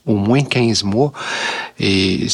au 0.06 0.14
moins 0.14 0.44
15 0.44 0.84
mois. 0.84 1.12
Et, 1.80 2.28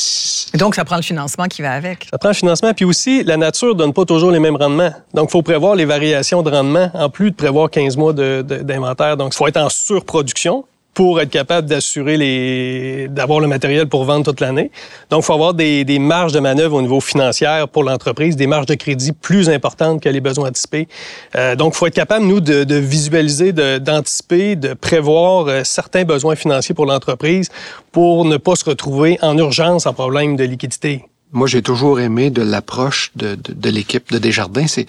donc, 0.54 0.75
ça 0.75 0.85
prend 0.85 0.97
le 0.97 1.02
financement 1.02 1.47
qui 1.47 1.62
va 1.62 1.73
avec. 1.73 2.09
Ça 2.11 2.18
prend 2.18 2.28
le 2.28 2.35
financement. 2.35 2.75
Puis 2.75 2.85
aussi, 2.85 3.25
la 3.25 3.38
nature 3.38 3.75
donne 3.75 3.95
pas 3.95 4.04
toujours 4.04 4.30
les 4.30 4.40
mêmes 4.40 4.57
rendements. 4.57 4.92
Donc, 5.14 5.30
il 5.30 5.33
faut 5.33 5.42
prévoir 5.42 5.75
les 5.76 5.87
variations 5.87 6.42
de 6.42 6.50
rendement 6.50 6.90
en 6.92 7.09
plus 7.09 7.30
de 7.30 7.37
prévoir 7.37 7.71
15 7.71 7.97
mois 7.97 8.12
d'inventaire. 8.12 9.16
donc, 9.16 9.33
il 9.33 9.37
faut 9.37 9.47
être 9.47 9.57
en 9.57 9.71
surproduction 9.71 10.66
pour 10.99 11.21
être 11.21 11.31
capable 11.31 11.69
d'assurer 11.69 12.17
les, 12.17 13.07
d'avoir 13.07 13.38
le 13.38 13.47
matériel 13.47 13.87
pour 13.87 14.02
vendre 14.02 14.25
toute 14.25 14.40
l'année. 14.40 14.73
Donc, 15.11 15.23
il 15.23 15.26
faut 15.26 15.33
avoir 15.33 15.55
des, 15.55 15.85
des, 15.85 16.00
marges 16.00 16.33
de 16.33 16.40
manœuvre 16.40 16.75
au 16.75 16.83
niveau 16.83 16.99
financier 16.99 17.47
pour 17.73 17.85
l'entreprise, 17.85 18.35
des 18.35 18.49
marges 18.49 18.67
de 18.67 18.75
crédit 18.75 19.12
plus 19.12 19.49
importantes 19.49 20.02
que 20.02 20.09
les 20.09 20.21
besoins 20.21 20.49
anticipés. 20.49 20.88
Euh, 21.37 21.55
donc, 21.55 21.75
il 21.75 21.76
faut 21.76 21.87
être 21.87 21.95
capable, 21.95 22.26
nous, 22.26 22.40
de, 22.40 22.64
de 22.64 22.75
visualiser, 22.75 23.52
de, 23.52 23.78
d'anticiper, 23.78 24.57
de 24.57 24.75
prévoir 24.75 25.47
euh, 25.47 25.61
certains 25.62 26.02
besoins 26.02 26.35
financiers 26.35 26.75
pour 26.75 26.87
l'entreprise 26.87 27.49
pour 27.93 28.25
ne 28.25 28.37
pas 28.37 28.57
se 28.57 28.64
retrouver 28.64 29.19
en 29.23 29.38
urgence 29.38 29.87
en 29.87 29.93
problème 29.93 30.35
de 30.35 30.43
liquidité. 30.43 31.05
Moi, 31.33 31.47
j'ai 31.47 31.63
toujours 31.63 32.01
aimé 32.01 32.31
de 32.31 32.43
l'approche 32.43 33.11
de, 33.17 33.35
de, 33.35 33.53
de 33.53 33.71
l'équipe 33.71 34.11
de 34.11 34.19
Desjardins. 34.19 34.67
C'est 34.67 34.87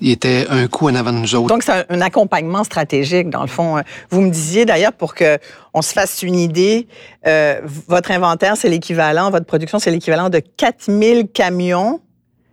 il 0.00 0.10
était 0.10 0.46
un 0.48 0.66
coup 0.66 0.88
en 0.88 0.94
avant 0.94 1.12
de 1.12 1.18
nous 1.18 1.34
autres. 1.34 1.48
Donc, 1.48 1.62
c'est 1.62 1.84
un, 1.88 2.00
accompagnement 2.00 2.64
stratégique, 2.64 3.28
dans 3.28 3.42
le 3.42 3.48
fond. 3.48 3.82
Vous 4.10 4.20
me 4.20 4.30
disiez 4.30 4.64
d'ailleurs, 4.64 4.92
pour 4.92 5.14
qu'on 5.14 5.82
se 5.82 5.92
fasse 5.92 6.22
une 6.22 6.36
idée, 6.36 6.86
euh, 7.26 7.60
votre 7.86 8.10
inventaire, 8.10 8.56
c'est 8.56 8.68
l'équivalent, 8.68 9.30
votre 9.30 9.46
production, 9.46 9.78
c'est 9.78 9.90
l'équivalent 9.90 10.30
de 10.30 10.40
4000 10.56 11.28
camions 11.28 12.00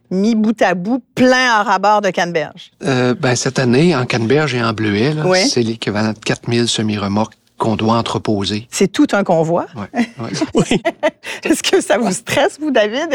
mis 0.09 0.35
bout 0.35 0.61
à 0.61 0.73
bout 0.73 1.03
plein 1.15 1.51
à 1.51 1.63
rabord 1.63 2.01
de 2.01 2.09
canneberge. 2.09 2.71
Euh, 2.83 3.13
ben, 3.13 3.35
cette 3.35 3.59
année, 3.59 3.93
en 3.93 4.05
canneberge 4.05 4.55
et 4.55 4.63
en 4.63 4.71
bleuet, 4.71 5.13
c'est 5.47 5.63
l'équivalent 5.63 6.13
de 6.13 6.19
4000 6.19 6.69
semi-remorques 6.69 7.37
qu'on 7.57 7.75
doit 7.75 7.95
entreposer. 7.95 8.67
C'est 8.69 8.87
tout 8.91 9.07
un 9.13 9.23
convoi. 9.23 9.65
Ouais, 9.75 10.07
ouais. 10.19 10.29
Oui. 10.53 10.81
Est-ce 11.43 11.63
que 11.63 11.81
ça 11.81 11.97
vous 11.97 12.11
stresse, 12.11 12.59
vous, 12.59 12.71
David, 12.71 13.09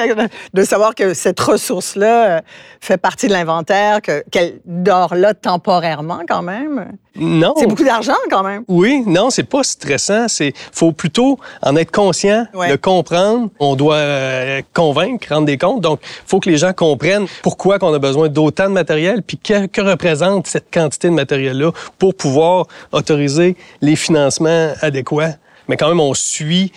de 0.53 0.63
savoir 0.65 0.95
que 0.95 1.15
cette 1.15 1.39
ressource-là 1.41 2.39
euh, 2.39 2.41
fait 2.81 2.97
partie 2.97 3.29
de 3.29 3.33
l'inventaire, 3.33 4.03
que- 4.03 4.25
qu'elle 4.31 4.61
dort 4.67 5.15
là 5.15 5.35
temporairement 5.35 6.21
quand 6.29 6.43
même? 6.43 6.93
Non. 7.15 7.55
C'est 7.59 7.67
beaucoup 7.67 7.85
d'argent 7.85 8.15
quand 8.31 8.43
même. 8.43 8.65
Oui, 8.69 9.03
non, 9.07 9.29
c'est 9.31 9.43
pas 9.43 9.63
stressant. 9.63 10.29
C'est 10.29 10.53
faut 10.73 10.93
plutôt 10.93 11.39
en 11.63 11.77
être 11.77 11.91
conscient, 11.91 12.47
Ouais. 12.55 12.71
le 12.71 12.77
comprendre. 12.79 13.51
On 13.61 13.77
doit 13.77 13.97
euh, 13.97 14.63
convaincre, 14.73 15.29
rendre 15.29 15.47
des 15.47 15.59
comptes. 15.59 15.83
Donc, 15.83 16.01
il 16.03 16.09
faut 16.27 16.41
que 16.41 16.49
les 16.49 16.57
gens 16.57 16.73
comprennent 16.73 17.27
pourquoi 17.43 17.79
qu'on 17.79 17.93
a 17.93 17.99
besoin 17.99 18.29
d'autant 18.29 18.65
de 18.65 18.75
matériel, 18.75 19.23
puis 19.23 19.37
que, 19.37 19.67
que 19.67 19.81
représente 19.83 20.47
cette 20.47 20.73
quantité 20.73 21.09
de 21.09 21.15
matériel-là 21.15 21.73
pour 21.99 22.15
pouvoir 22.15 22.67
autoriser 22.93 23.57
les 23.83 23.97
financements 23.97 24.73
adéquats. 24.81 25.35
Mais 25.69 25.77
quand 25.77 25.89
même, 25.89 26.01
on 26.01 26.15
suit 26.15 26.73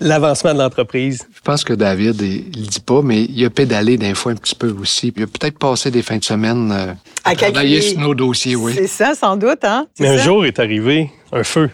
l'avancement 0.00 0.54
de 0.54 0.58
l'entreprise. 0.58 1.26
Je 1.34 1.40
pense 1.40 1.64
que 1.64 1.72
David, 1.72 2.20
il, 2.20 2.46
il 2.56 2.66
dit 2.68 2.80
pas, 2.80 3.02
mais 3.02 3.22
il 3.22 3.44
a 3.44 3.50
pédalé 3.50 3.96
d'un 3.96 4.14
fois 4.14 4.32
un 4.32 4.36
petit 4.36 4.54
peu 4.54 4.74
aussi. 4.80 5.12
Puis 5.12 5.22
il 5.22 5.24
a 5.24 5.26
peut-être 5.26 5.58
passé 5.58 5.90
des 5.90 6.02
fins 6.02 6.18
de 6.18 6.24
semaine 6.24 6.70
euh, 6.72 6.92
À 7.24 7.30
à 7.30 7.34
travailler 7.34 7.76
calculer. 7.78 7.80
sur 7.82 8.00
nos 8.00 8.14
dossiers, 8.14 8.56
oui. 8.56 8.72
C'est 8.76 8.86
ça, 8.86 9.14
sans 9.14 9.36
doute, 9.36 9.64
hein? 9.64 9.86
Mais 10.00 10.08
un 10.08 10.18
ça? 10.18 10.24
jour 10.24 10.44
est 10.46 10.58
arrivé 10.58 11.10
un 11.32 11.42
feu. 11.44 11.70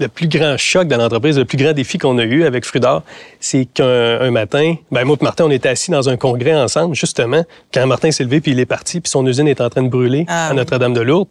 Le 0.00 0.08
plus 0.08 0.26
grand 0.26 0.56
choc 0.58 0.88
de 0.88 0.94
l'entreprise, 0.96 1.38
le 1.38 1.44
plus 1.44 1.56
grand 1.56 1.72
défi 1.72 1.98
qu'on 1.98 2.18
a 2.18 2.24
eu 2.24 2.42
avec 2.42 2.64
Frudar, 2.64 3.04
c'est 3.38 3.64
qu'un 3.64 3.84
un 4.20 4.30
matin, 4.32 4.74
ben 4.90 5.04
moi 5.04 5.16
et 5.20 5.22
Martin, 5.24 5.44
on 5.44 5.50
était 5.52 5.68
assis 5.68 5.92
dans 5.92 6.08
un 6.08 6.16
congrès 6.16 6.52
ensemble, 6.56 6.96
justement, 6.96 7.44
quand 7.72 7.86
Martin 7.86 8.10
s'est 8.10 8.24
levé 8.24 8.40
puis 8.40 8.50
il 8.50 8.58
est 8.58 8.66
parti, 8.66 9.00
puis 9.00 9.08
son 9.08 9.24
usine 9.24 9.46
est 9.46 9.60
en 9.60 9.70
train 9.70 9.84
de 9.84 9.88
brûler 9.88 10.24
Ah 10.26 10.48
à 10.48 10.50
oui. 10.50 10.56
Notre-Dame-de-Lourdes. 10.56 11.28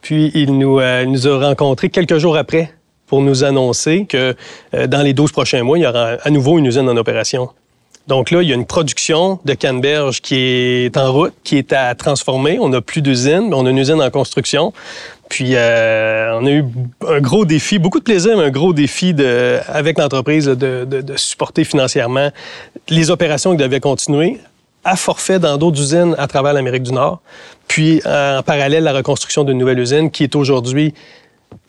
Puis 0.00 0.30
il 0.34 0.56
nous, 0.56 0.80
euh, 0.80 1.02
il 1.04 1.12
nous 1.12 1.28
a 1.28 1.46
rencontrés 1.48 1.90
quelques 1.90 2.16
jours 2.16 2.38
après 2.38 2.72
pour 3.10 3.22
nous 3.22 3.42
annoncer 3.42 4.06
que 4.08 4.36
euh, 4.72 4.86
dans 4.86 5.02
les 5.02 5.14
12 5.14 5.32
prochains 5.32 5.64
mois, 5.64 5.76
il 5.76 5.82
y 5.82 5.86
aura 5.86 6.12
à 6.22 6.30
nouveau 6.30 6.58
une 6.58 6.66
usine 6.66 6.88
en 6.88 6.96
opération. 6.96 7.50
Donc 8.06 8.30
là, 8.30 8.40
il 8.40 8.48
y 8.48 8.52
a 8.52 8.54
une 8.54 8.66
production 8.66 9.40
de 9.44 9.54
canneberge 9.54 10.20
qui 10.20 10.36
est 10.36 10.96
en 10.96 11.12
route, 11.12 11.34
qui 11.42 11.58
est 11.58 11.72
à 11.72 11.92
transformer. 11.96 12.58
On 12.60 12.68
n'a 12.68 12.80
plus 12.80 13.02
d'usine, 13.02 13.48
mais 13.48 13.56
on 13.56 13.66
a 13.66 13.70
une 13.70 13.78
usine 13.78 14.00
en 14.00 14.10
construction. 14.10 14.72
Puis 15.28 15.56
euh, 15.56 16.38
on 16.40 16.46
a 16.46 16.50
eu 16.50 16.64
un 17.08 17.20
gros 17.20 17.44
défi, 17.44 17.80
beaucoup 17.80 17.98
de 17.98 18.04
plaisir, 18.04 18.36
mais 18.36 18.44
un 18.44 18.50
gros 18.50 18.72
défi 18.72 19.12
de, 19.12 19.58
avec 19.66 19.98
l'entreprise 19.98 20.46
de, 20.46 21.02
supporter 21.16 21.64
financièrement 21.64 22.30
les 22.88 23.10
opérations 23.10 23.50
qui 23.50 23.56
devaient 23.56 23.80
continuer 23.80 24.38
à 24.84 24.94
forfait 24.94 25.40
dans 25.40 25.56
d'autres 25.56 25.80
usines 25.80 26.14
à 26.16 26.28
travers 26.28 26.52
l'Amérique 26.52 26.84
du 26.84 26.92
Nord. 26.92 27.20
Puis 27.66 28.02
en 28.06 28.42
parallèle, 28.44 28.84
la 28.84 28.92
reconstruction 28.92 29.42
d'une 29.42 29.58
nouvelle 29.58 29.80
usine 29.80 30.12
qui 30.12 30.22
est 30.22 30.36
aujourd'hui 30.36 30.94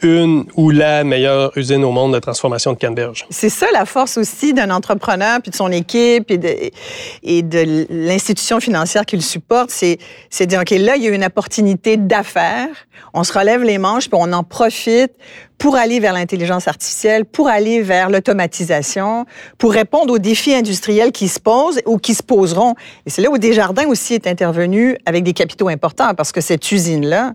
une 0.04 0.46
ou 0.56 0.70
la 0.72 1.04
meilleure 1.04 1.56
usine 1.58 1.84
au 1.84 1.92
monde 1.92 2.14
de 2.14 2.20
transformation 2.20 2.74
de 2.74 2.78
canneberge. 2.78 3.26
C'est 3.30 3.50
ça 3.50 3.68
la 3.74 3.86
force 3.86 4.18
aussi 4.18 4.54
d'un 4.54 4.72
entrepreneur, 4.72 5.40
puis 5.42 5.52
de 5.52 5.56
son 5.56 5.72
équipe 5.72 6.32
et 6.32 6.38
de, 6.38 7.86
l'institution 7.90 8.60
financière 8.60 9.06
qui 9.06 9.16
le 9.16 9.22
supporte. 9.22 9.70
C'est 9.70 10.00
c'est 10.30 10.46
de 10.46 10.52
dire, 10.52 10.62
OK, 10.62 10.72
là, 10.72 10.96
il 10.96 11.04
y 11.04 11.08
a 11.08 11.12
une 11.12 11.24
opportunité 11.24 11.98
d'affaires. 11.98 12.70
On 13.14 13.24
se 13.24 13.34
relève 13.34 13.64
les 13.64 13.78
manches, 13.78 14.10
puis 14.10 14.20
on 14.20 14.32
en 14.34 14.44
profite 14.44 15.12
pour 15.58 15.76
aller 15.76 16.00
vers 16.00 16.14
l'intelligence 16.14 16.68
artificielle, 16.68 17.26
pour 17.26 17.48
aller 17.48 17.82
vers 17.82 18.10
l'automatisation, 18.10 19.26
pour 19.60 19.74
répondre 19.74 20.12
aux 20.14 20.18
défis 20.18 20.56
industriels 20.56 21.12
qui 21.12 21.28
se 21.28 21.40
posent 21.40 21.80
ou 21.86 21.98
qui 21.98 22.16
se 22.16 22.24
poseront. 22.24 22.74
Et 23.06 23.12
c'est 23.12 23.22
là 23.22 23.30
où 23.30 23.38
Desjardins 23.38 23.86
aussi 23.86 24.16
est 24.16 24.26
intervenu 24.26 24.98
avec 25.06 25.24
des 25.24 25.34
capitaux 25.34 25.68
importants, 25.68 26.16
parce 26.16 26.32
que 26.32 26.42
cette 26.42 26.72
usine-là, 26.72 27.34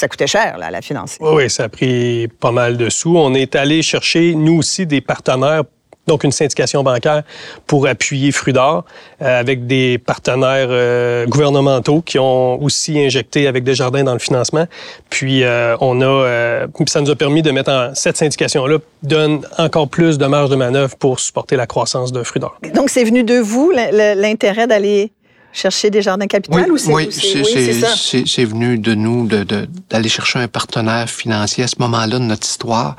ça 0.00 0.08
coûtait 0.08 0.26
cher, 0.26 0.58
là, 0.58 0.66
à 0.66 0.70
la 0.70 0.82
financer. 0.82 1.18
Oui, 1.20 1.30
oui, 1.34 1.50
ça 1.50 1.64
a 1.64 1.68
pris 1.68 2.28
pas 2.28 2.52
mal 2.52 2.76
de 2.76 2.88
sous. 2.88 3.16
On 3.16 3.34
est 3.34 3.54
allé 3.54 3.82
chercher, 3.82 4.34
nous 4.34 4.58
aussi, 4.58 4.86
des 4.86 5.00
partenaires, 5.00 5.62
donc 6.06 6.22
une 6.24 6.32
syndication 6.32 6.82
bancaire, 6.82 7.22
pour 7.66 7.86
appuyer 7.86 8.30
Frudor, 8.30 8.84
euh, 9.22 9.40
avec 9.40 9.66
des 9.66 9.98
partenaires 9.98 10.68
euh, 10.70 11.26
gouvernementaux 11.26 12.00
qui 12.00 12.18
ont 12.18 12.62
aussi 12.62 12.98
injecté 13.00 13.48
avec 13.48 13.64
Desjardins 13.64 14.04
dans 14.04 14.12
le 14.12 14.20
financement. 14.20 14.66
Puis 15.10 15.42
euh, 15.42 15.76
on 15.80 16.00
a, 16.00 16.04
euh, 16.04 16.66
ça 16.86 17.00
nous 17.00 17.10
a 17.10 17.16
permis 17.16 17.42
de 17.42 17.50
mettre 17.50 17.72
en 17.72 17.94
cette 17.94 18.16
syndication-là 18.16 18.78
donne 19.02 19.46
encore 19.58 19.88
plus 19.88 20.18
de 20.18 20.26
marge 20.26 20.50
de 20.50 20.56
manœuvre 20.56 20.96
pour 20.96 21.20
supporter 21.20 21.56
la 21.56 21.66
croissance 21.66 22.12
de 22.12 22.22
Frudor. 22.22 22.56
Donc, 22.74 22.90
c'est 22.90 23.04
venu 23.04 23.24
de 23.24 23.38
vous, 23.38 23.70
l'intérêt 23.70 24.66
d'aller 24.66 25.12
chercher 25.56 25.88
des 25.90 26.02
jardins 26.02 26.26
capital 26.26 26.70
ou 26.70 26.76
c'est 26.76 26.92
oui, 26.92 27.06
ou 27.06 27.10
c'est 27.10 27.40
oui, 27.40 27.96
c'est 27.96 28.26
c'est- 28.26 28.44
venu 28.44 28.78
de 28.78 28.94
nous 28.94 29.26
de- 29.26 29.42
de- 29.44 29.66
d'aller 29.90 30.08
chercher 30.10 30.38
un 30.38 30.48
partenaire 30.48 31.08
financier 31.08 31.64
à 31.64 31.66
ce 31.68 31.76
moment-là 31.78 32.18
de 32.18 32.24
notre 32.24 32.46
histoire 32.46 32.94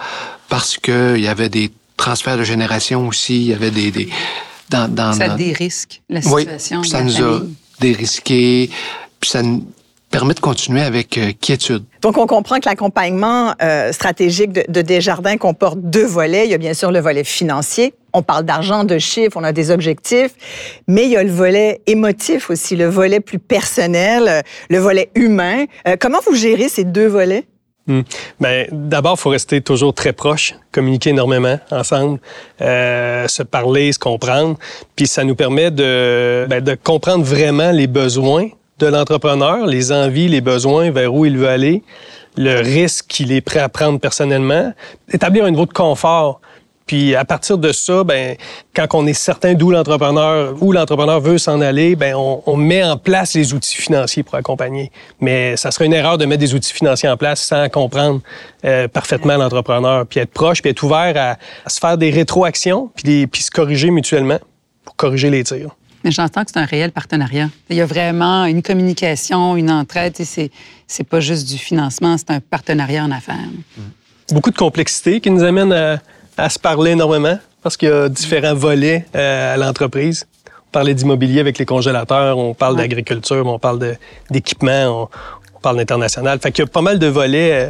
parce 0.50 0.78
qu'il 0.78 1.20
y 1.20 1.28
avait 1.28 1.50
des 1.50 1.70
transferts 1.98 2.38
de 2.38 2.44
génération 2.44 3.08
aussi, 3.08 3.36
il 3.38 3.48
y 3.48 3.54
avait 3.54 3.72
des... 3.72 3.92
des 3.92 4.10
dans, 4.70 4.88
dans, 4.94 5.14
Ça 5.14 5.30
dérisque 5.30 6.02
la 6.10 6.20
oui, 6.26 6.42
situation. 6.42 6.82
de 6.82 6.88
ça 6.88 6.98
la 7.00 7.04
nous 7.06 7.22
a 7.24 7.42
dérisqué, 7.80 8.70
puis 9.20 9.30
ça 9.30 9.42
permet 10.10 10.34
de 10.34 10.40
continuer 10.40 10.82
avec 10.82 11.18
euh, 11.18 11.32
quiétude. 11.40 11.84
Donc, 12.02 12.18
on 12.18 12.28
comprend 12.28 12.60
que 12.60 12.68
l'accompagnement 12.68 13.54
euh, 13.62 13.92
stratégique 13.92 14.54
de, 14.54 14.64
de 14.68 14.82
Desjardins 14.82 15.38
comporte 15.38 15.80
deux 15.80 16.06
volets. 16.06 16.46
Il 16.46 16.52
y 16.52 16.54
a 16.54 16.58
bien 16.58 16.74
sûr 16.74 16.92
le 16.92 17.00
volet 17.00 17.24
financier. 17.24 17.94
On 18.14 18.24
parle 18.24 18.46
d'argent, 18.46 18.84
de 18.84 18.98
chiffres, 18.98 19.38
on 19.38 19.44
a 19.44 19.52
des 19.52 19.70
objectifs, 19.70 20.32
mais 20.88 21.06
il 21.06 21.12
y 21.12 21.18
a 21.18 21.24
le 21.24 21.32
volet 21.32 21.82
émotif 21.86 22.50
aussi, 22.50 22.76
le 22.76 22.88
volet 22.88 23.20
plus 23.20 23.38
personnel, 23.38 24.24
euh, 24.28 24.42
le 24.70 24.80
volet 24.80 25.12
humain. 25.14 25.66
Euh, 25.88 25.98
comment 26.00 26.20
vous 26.26 26.34
gérez 26.34 26.70
ces 26.70 26.84
deux 26.84 27.08
volets? 27.08 27.46
Hmm. 27.86 28.02
Ben, 28.40 28.68
d'abord, 28.72 29.16
il 29.18 29.22
faut 29.22 29.30
rester 29.30 29.62
toujours 29.62 29.94
très 29.94 30.14
proche, 30.14 30.56
communiquer 30.72 31.12
énormément 31.12 31.60
ensemble, 31.72 32.20
euh, 32.62 33.28
se 33.28 33.44
parler, 33.44 33.94
se 33.94 34.00
comprendre. 34.00 34.58
Puis 34.96 35.08
ça 35.08 35.24
nous 35.24 35.36
permet 35.36 35.72
de, 35.72 36.46
ben, 36.50 36.62
de 36.62 36.76
comprendre 36.76 37.24
vraiment 37.24 37.72
les 37.72 37.88
besoins 37.88 38.50
de 38.80 38.88
l'entrepreneur, 38.88 39.66
les 39.66 39.92
envies, 39.92 40.28
les 40.28 40.42
besoins, 40.42 40.92
vers 40.92 41.14
où 41.14 41.26
il 41.26 41.38
veut 41.38 41.48
aller, 41.50 41.84
le 42.38 42.60
risque 42.62 43.08
qu'il 43.08 43.32
est 43.32 43.42
prêt 43.42 43.60
à 43.60 43.70
prendre 43.70 44.00
personnellement, 44.00 44.74
établir 45.12 45.46
un 45.46 45.52
niveau 45.52 45.66
de 45.66 45.74
confort. 45.74 46.40
Puis 46.86 47.16
à 47.16 47.26
partir 47.26 47.58
de 47.58 47.74
ça, 47.74 48.06
ben, 48.06 48.38
quand 48.74 48.88
on 48.94 49.06
est 49.08 49.14
certain 49.14 49.56
d'où 49.56 49.72
l'entrepreneur, 49.72 50.56
où 50.62 50.72
l'entrepreneur 50.72 51.20
veut 51.20 51.38
s'en 51.38 51.60
aller, 51.60 51.98
ben, 51.98 52.16
on, 52.16 52.42
on 52.46 52.56
met 52.56 52.82
en 52.84 52.96
place 52.96 53.34
les 53.34 53.54
outils 53.54 53.76
financiers 53.76 54.24
pour 54.24 54.36
accompagner. 54.36 54.92
Mais 55.20 55.58
ça 55.58 55.72
serait 55.72 55.86
une 55.88 55.94
erreur 55.94 56.18
de 56.18 56.26
mettre 56.26 56.40
des 56.40 56.54
outils 56.54 56.72
financiers 56.72 57.10
en 57.10 57.18
place 57.18 57.42
sans 57.42 57.68
comprendre 57.68 58.22
euh, 58.64 58.88
parfaitement 58.88 59.36
l'entrepreneur, 59.36 60.06
puis 60.06 60.22
être 60.22 60.32
proche, 60.32 60.62
puis 60.62 60.72
être 60.72 60.84
ouvert 60.84 61.14
à, 61.18 61.38
à 61.66 61.70
se 61.70 61.80
faire 61.80 61.98
des 61.98 62.10
rétroactions, 62.10 62.90
puis, 62.96 63.04
des- 63.04 63.28
puis 63.28 63.42
se 63.42 63.52
corriger 63.52 63.90
mutuellement 63.92 64.40
pour 64.86 64.96
corriger 64.96 65.30
les 65.30 65.44
tirs. 65.44 65.76
Mais 66.08 66.12
j'entends 66.12 66.46
que 66.46 66.52
c'est 66.54 66.60
un 66.60 66.64
réel 66.64 66.94
partenariat. 66.94 67.50
Il 67.70 67.76
y 67.76 67.82
a 67.82 67.86
vraiment 67.86 68.46
une 68.46 68.64
communication, 68.64 69.58
une 69.58 69.70
entraide. 69.70 70.14
C'est, 70.18 70.52
c'est 70.88 71.04
pas 71.04 71.20
juste 71.20 71.50
du 71.50 71.58
financement, 71.58 72.18
c'est 72.18 72.32
un 72.32 72.40
partenariat 72.40 73.04
en 73.04 73.12
affaires. 73.12 73.36
Beaucoup 74.32 74.52
de 74.52 74.56
complexité 74.56 75.20
qui 75.20 75.30
nous 75.30 75.44
amène 75.44 75.74
à, 75.74 76.00
à 76.38 76.50
se 76.50 76.58
parler 76.60 76.92
énormément 76.92 77.38
parce 77.62 77.76
qu'il 77.76 77.90
y 77.90 77.92
a 77.92 78.08
différents 78.08 78.54
volets 78.56 79.06
euh, 79.18 79.56
à 79.56 79.58
l'entreprise. 79.58 80.26
On 80.68 80.72
parlait 80.72 80.94
d'immobilier 80.94 81.42
avec 81.42 81.58
les 81.58 81.66
congélateurs, 81.66 82.38
on 82.38 82.54
parle 82.54 82.76
Ouais. 82.76 82.84
d'agriculture, 82.84 83.46
on 83.46 83.60
parle 83.60 83.98
d'équipement, 84.32 85.10
d'international. 85.76 86.40
Fait 86.40 86.52
qu'il 86.52 86.64
y 86.64 86.68
a 86.68 86.72
pas 86.72 86.82
mal 86.82 87.00
de 87.00 87.08
volets, 87.08 87.52
euh, 87.52 87.70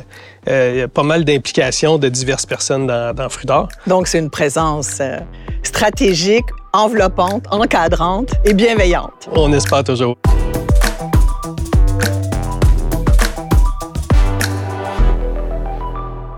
euh, 0.50 0.72
il 0.74 0.80
y 0.80 0.82
a 0.82 0.88
pas 0.88 1.04
mal 1.04 1.26
d'implications 1.26 1.98
de 1.98 2.10
diverses 2.10 2.46
personnes 2.46 2.88
dans, 2.88 3.16
dans 3.16 3.30
Frudor. 3.30 3.68
Donc, 3.88 4.08
c'est 4.08 4.20
une 4.20 4.30
présence 4.30 4.98
euh, 5.00 5.18
stratégique, 5.64 6.46
enveloppante, 6.74 7.46
encadrante 7.52 8.34
et 8.46 8.54
bienveillante. 8.54 9.30
On 9.32 9.52
espère 9.54 9.84
toujours. 9.84 10.18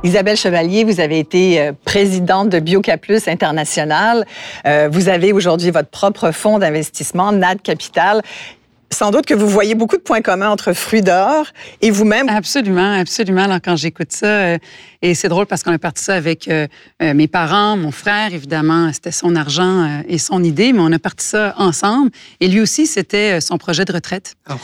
Isabelle 0.02 0.38
Chevalier, 0.38 0.86
vous 0.86 1.02
avez 1.02 1.20
été 1.20 1.72
présidente 1.84 2.48
de 2.50 2.60
Biocaplus 2.60 3.28
International. 3.28 4.26
Euh, 4.66 4.88
vous 4.90 5.10
avez 5.10 5.34
aujourd'hui 5.34 5.72
votre 5.72 5.90
propre 5.90 6.32
fonds 6.32 6.58
d'investissement, 6.58 7.34
NAD 7.34 7.62
Capital. 7.62 8.22
Sans 9.00 9.12
doute 9.12 9.26
que 9.26 9.34
vous 9.34 9.48
voyez 9.48 9.76
beaucoup 9.76 9.96
de 9.96 10.02
points 10.02 10.22
communs 10.22 10.50
entre 10.50 10.74
Fruits 10.74 11.02
d'or 11.02 11.46
et 11.82 11.90
vous-même. 11.90 12.28
Absolument, 12.28 13.00
absolument. 13.00 13.44
Alors, 13.44 13.60
quand 13.64 13.78
j'écoute 13.78 14.12
ça, 14.12 14.26
euh, 14.26 14.58
et 15.02 15.16
c'est 15.16 15.30
drôle 15.30 15.46
parce 15.46 15.64
qu'on 15.64 15.72
a 15.72 15.78
parti 15.78 16.04
ça 16.04 16.16
avec 16.16 16.50
euh, 16.50 16.68
euh, 17.02 17.14
mes 17.14 17.30
parents, 17.30 17.78
mon 17.78 17.92
frère, 17.92 18.34
évidemment, 18.34 18.92
c'était 18.92 19.14
son 19.14 19.38
argent 19.38 19.86
euh, 19.86 20.02
et 20.10 20.18
son 20.18 20.44
idée, 20.44 20.74
mais 20.74 20.82
on 20.82 20.92
a 20.92 21.00
parti 21.00 21.26
ça 21.26 21.56
ensemble. 21.58 22.12
Et 22.42 22.50
lui 22.50 22.60
aussi, 22.60 22.88
c'était 22.88 23.38
euh, 23.38 23.40
son 23.40 23.58
projet 23.58 23.86
de 23.86 23.94
retraite. 23.94 24.36
Ah 24.50 24.58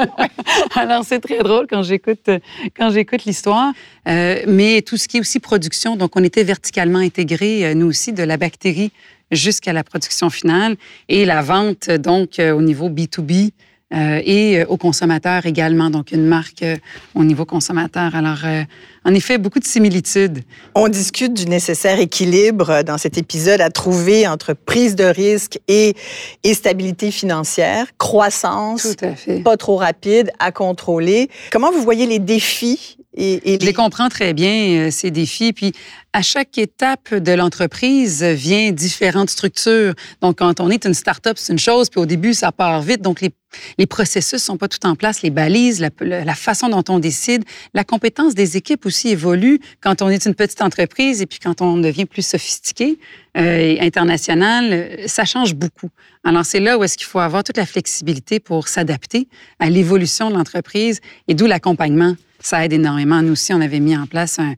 Alors, 0.74 1.04
c'est 1.04 1.20
très 1.20 1.38
drôle 1.38 1.68
quand 1.70 1.84
j'écoute 1.84 2.28
quand 2.76 2.90
j'écoute 2.90 3.24
l'histoire. 3.26 3.72
Euh, 4.08 4.42
mais 4.46 4.82
tout 4.82 4.96
ce 4.96 5.06
qui 5.06 5.18
est 5.18 5.20
aussi 5.20 5.38
production, 5.40 5.96
donc 5.96 6.16
on 6.16 6.24
était 6.24 6.44
verticalement 6.44 6.98
intégrés, 6.98 7.66
euh, 7.66 7.74
nous 7.74 7.86
aussi, 7.86 8.12
de 8.12 8.22
la 8.22 8.36
bactérie 8.36 8.90
jusqu'à 9.30 9.72
la 9.72 9.84
production 9.84 10.30
finale 10.30 10.76
et 11.08 11.24
la 11.24 11.42
vente, 11.42 11.90
donc, 11.90 12.38
euh, 12.38 12.52
au 12.52 12.62
niveau 12.62 12.88
B2B 12.88 13.50
euh, 13.92 14.20
et 14.24 14.64
aux 14.64 14.76
consommateurs 14.76 15.46
également, 15.46 15.90
donc 15.90 16.12
une 16.12 16.26
marque 16.26 16.64
au 17.14 17.24
niveau 17.24 17.44
consommateur. 17.44 18.14
Alors, 18.14 18.38
en 19.04 19.14
effet, 19.14 19.36
beaucoup 19.38 19.58
de 19.58 19.64
similitudes. 19.64 20.42
On 20.76 20.86
discute 20.88 21.34
du 21.34 21.46
nécessaire 21.46 21.98
équilibre 21.98 22.82
dans 22.84 22.98
cet 22.98 23.18
épisode 23.18 23.60
à 23.60 23.70
trouver 23.70 24.28
entre 24.28 24.52
prise 24.52 24.94
de 24.94 25.04
risque 25.04 25.58
et, 25.66 25.94
et 26.44 26.54
stabilité 26.54 27.10
financière, 27.10 27.86
croissance, 27.98 28.94
Tout 28.96 29.04
à 29.04 29.16
fait. 29.16 29.40
pas 29.40 29.56
trop 29.56 29.76
rapide, 29.76 30.30
à 30.38 30.52
contrôler. 30.52 31.28
Comment 31.50 31.72
vous 31.72 31.82
voyez 31.82 32.06
les 32.06 32.20
défis 32.20 32.96
et, 33.16 33.54
et 33.54 33.58
Je 33.60 33.66
les 33.66 33.72
comprends 33.72 34.08
très 34.08 34.34
bien, 34.34 34.90
ces 34.90 35.10
défis. 35.10 35.52
Puis, 35.52 35.72
à 36.12 36.22
chaque 36.22 36.58
étape 36.58 37.14
de 37.14 37.32
l'entreprise 37.32 38.22
vient 38.22 38.72
différentes 38.72 39.30
structures. 39.30 39.94
Donc, 40.20 40.38
quand 40.38 40.60
on 40.60 40.70
est 40.70 40.84
une 40.84 40.94
start-up, 40.94 41.36
c'est 41.38 41.52
une 41.52 41.58
chose, 41.58 41.88
puis 41.88 42.00
au 42.00 42.06
début, 42.06 42.34
ça 42.34 42.52
part 42.52 42.82
vite. 42.82 43.02
Donc, 43.02 43.20
les, 43.20 43.30
les 43.78 43.86
processus 43.86 44.42
sont 44.42 44.56
pas 44.56 44.68
tout 44.68 44.84
en 44.86 44.94
place, 44.94 45.22
les 45.22 45.30
balises, 45.30 45.80
la, 45.80 45.90
la 46.00 46.34
façon 46.34 46.68
dont 46.68 46.84
on 46.88 46.98
décide, 46.98 47.44
la 47.74 47.84
compétence 47.84 48.34
des 48.34 48.56
équipes 48.56 48.86
aussi 48.86 49.08
évolue 49.08 49.60
quand 49.80 50.02
on 50.02 50.08
est 50.08 50.26
une 50.26 50.34
petite 50.34 50.62
entreprise 50.62 51.20
et 51.20 51.26
puis 51.26 51.38
quand 51.40 51.60
on 51.62 51.78
devient 51.78 52.06
plus 52.06 52.26
sophistiqué 52.26 52.98
euh, 53.36 53.58
et 53.58 53.80
international, 53.80 55.00
ça 55.06 55.24
change 55.24 55.54
beaucoup. 55.54 55.90
Alors, 56.24 56.44
c'est 56.44 56.60
là 56.60 56.78
où 56.78 56.84
est-ce 56.84 56.96
qu'il 56.96 57.06
faut 57.06 57.20
avoir 57.20 57.42
toute 57.42 57.56
la 57.56 57.66
flexibilité 57.66 58.40
pour 58.40 58.68
s'adapter 58.68 59.28
à 59.58 59.68
l'évolution 59.70 60.30
de 60.30 60.34
l'entreprise 60.36 61.00
et 61.28 61.34
d'où 61.34 61.46
l'accompagnement. 61.46 62.14
Ça 62.42 62.64
aide 62.64 62.72
énormément. 62.72 63.22
Nous 63.22 63.32
aussi, 63.32 63.52
on 63.52 63.60
avait 63.60 63.80
mis 63.80 63.96
en 63.96 64.06
place 64.06 64.38
un, 64.38 64.54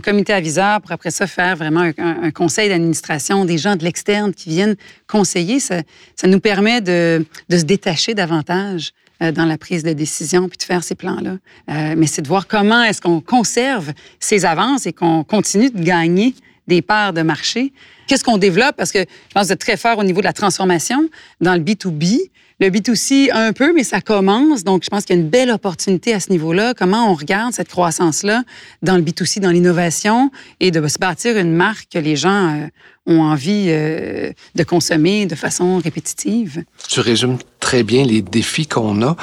comité 0.00 0.32
aviseur 0.32 0.80
pour 0.80 0.92
après 0.92 1.10
ça 1.10 1.26
faire 1.26 1.54
vraiment 1.54 1.90
un, 1.98 2.30
conseil 2.30 2.70
d'administration, 2.70 3.44
des 3.44 3.58
gens 3.58 3.76
de 3.76 3.84
l'externe 3.84 4.32
qui 4.32 4.48
viennent 4.48 4.76
conseiller. 5.06 5.60
Ça, 5.60 5.82
ça 6.16 6.28
nous 6.28 6.40
permet 6.40 6.80
de, 6.80 7.24
se 7.50 7.62
détacher 7.62 8.14
davantage 8.14 8.92
euh, 9.22 9.32
dans 9.32 9.44
la 9.44 9.58
prise 9.58 9.82
de 9.82 9.92
décision 9.92 10.48
puis 10.48 10.56
de 10.56 10.62
faire 10.62 10.82
ces 10.82 10.94
plans-là. 10.94 11.36
Euh, 11.70 11.94
mais 11.96 12.06
c'est 12.06 12.22
de 12.22 12.28
voir 12.28 12.46
comment 12.46 12.82
est-ce 12.82 13.02
qu'on 13.02 13.20
conserve 13.20 13.92
ces 14.18 14.46
avances 14.46 14.86
et 14.86 14.94
qu'on 14.94 15.24
continue 15.24 15.70
de 15.70 15.82
gagner 15.82 16.34
des 16.68 16.80
parts 16.80 17.12
de 17.12 17.22
marché. 17.22 17.72
Qu'est-ce 18.06 18.24
qu'on 18.24 18.38
développe? 18.38 18.76
Parce 18.76 18.92
que 18.92 19.00
je 19.00 19.34
pense 19.34 19.48
que 19.48 19.52
vous 19.52 19.56
très 19.56 19.76
fort 19.76 19.98
au 19.98 20.04
niveau 20.04 20.20
de 20.20 20.26
la 20.26 20.32
transformation 20.32 21.08
dans 21.40 21.54
le 21.54 21.60
B2B. 21.60 22.30
Le 22.62 22.70
B2C, 22.70 23.32
un 23.32 23.52
peu, 23.52 23.72
mais 23.74 23.82
ça 23.82 24.00
commence. 24.00 24.62
Donc, 24.62 24.84
je 24.84 24.88
pense 24.88 25.04
qu'il 25.04 25.16
y 25.16 25.18
a 25.18 25.20
une 25.20 25.28
belle 25.28 25.50
opportunité 25.50 26.14
à 26.14 26.20
ce 26.20 26.30
niveau-là. 26.30 26.74
Comment 26.74 27.10
on 27.10 27.14
regarde 27.14 27.52
cette 27.52 27.68
croissance-là 27.68 28.44
dans 28.82 28.94
le 28.94 29.02
B2C, 29.02 29.40
dans 29.40 29.50
l'innovation 29.50 30.30
et 30.60 30.70
de 30.70 30.86
se 30.86 30.96
bâtir 31.00 31.36
une 31.36 31.52
marque 31.52 31.88
que 31.92 31.98
les 31.98 32.14
gens 32.14 32.54
euh, 32.54 32.68
ont 33.06 33.22
envie 33.22 33.64
euh, 33.66 34.30
de 34.54 34.62
consommer 34.62 35.26
de 35.26 35.34
façon 35.34 35.78
répétitive? 35.78 36.62
Tu 36.88 37.00
résumes 37.00 37.38
très 37.58 37.82
bien 37.82 38.04
les 38.04 38.22
défis 38.22 38.68
qu'on 38.68 39.02
a. 39.02 39.16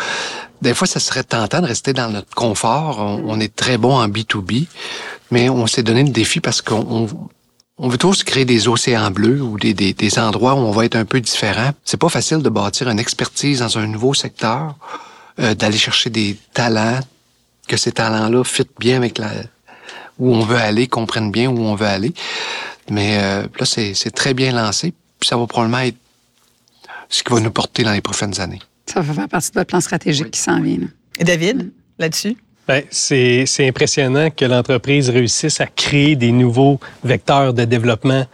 Des 0.62 0.74
fois, 0.74 0.86
ça 0.86 1.00
serait 1.00 1.24
tentant 1.24 1.62
de 1.62 1.68
rester 1.68 1.94
dans 1.94 2.10
notre 2.10 2.36
confort. 2.36 3.00
On, 3.00 3.24
on 3.26 3.40
est 3.40 3.56
très 3.56 3.78
bon 3.78 3.96
en 3.96 4.10
B2B, 4.10 4.68
mais 5.32 5.48
on 5.48 5.66
s'est 5.66 5.84
donné 5.84 6.04
le 6.04 6.10
défi 6.10 6.42
parce 6.42 6.62
qu'on 6.62 7.08
on 7.80 7.88
veut 7.88 7.98
tous 7.98 8.24
créer 8.24 8.46
des 8.46 8.68
océans 8.68 9.10
bleus 9.10 9.42
ou 9.42 9.58
des, 9.58 9.74
des, 9.74 9.94
des, 9.94 10.20
endroits 10.20 10.54
où 10.54 10.58
on 10.58 10.72
va 10.72 10.84
être 10.86 10.98
un 10.98 11.06
peu 11.06 11.22
différent. 11.22 11.72
C'est 11.86 12.00
pas 12.00 12.10
facile 12.10 12.40
de 12.40 12.50
bâtir 12.50 12.90
une 12.90 13.00
expertise 13.00 13.60
dans 13.60 13.78
un 13.78 13.88
nouveau 13.88 14.14
secteur, 14.14 14.76
euh, 15.40 15.56
d'aller 15.56 15.78
chercher 15.78 16.10
des 16.10 16.38
talents, 16.54 17.00
que 17.70 17.78
ces 17.78 17.94
talents-là 17.94 18.44
fitent 18.44 18.78
bien 18.80 18.98
avec 18.98 19.18
la 19.18 19.32
où 20.18 20.36
on 20.36 20.44
veut 20.44 20.58
aller, 20.58 20.88
comprennent 20.88 21.32
bien 21.32 21.50
où 21.50 21.58
on 21.60 21.76
veut 21.76 21.88
aller. 21.88 22.14
Mais 22.90 23.18
euh, 23.22 23.48
là, 23.58 23.66
c'est 23.66 24.12
très 24.14 24.34
bien 24.34 24.52
lancé. 24.52 24.94
Puis 25.18 25.30
ça 25.30 25.38
va 25.38 25.48
probablement 25.48 25.80
être 25.80 25.98
ce 27.08 27.24
qui 27.24 27.32
va 27.32 27.40
nous 27.40 27.52
porter 27.52 27.84
dans 27.84 27.94
les 27.94 28.02
prochaines 28.02 28.42
années. 28.42 28.60
Ça 28.86 29.00
va 29.00 29.14
faire 29.14 29.30
partie 29.30 29.52
de 29.52 29.54
votre 29.54 29.68
plan 29.68 29.80
stratégique 29.80 30.26
oui. 30.26 30.32
qui 30.32 30.40
s'en 30.40 30.62
vient. 30.62 30.80
Et 31.18 31.24
David, 31.24 31.72
là-dessus? 31.98 32.36
Bien, 32.70 32.84
c'est 32.92 33.68
impressionnant 33.68 34.30
que 34.30 34.46
l'entreprise 34.46 35.10
réussisse 35.10 35.60
à 35.60 35.66
créer 35.66 36.16
des 36.16 36.32
nouveaux 36.32 36.80
vecteurs 37.04 37.52
de 37.52 37.66
développement 37.66 38.26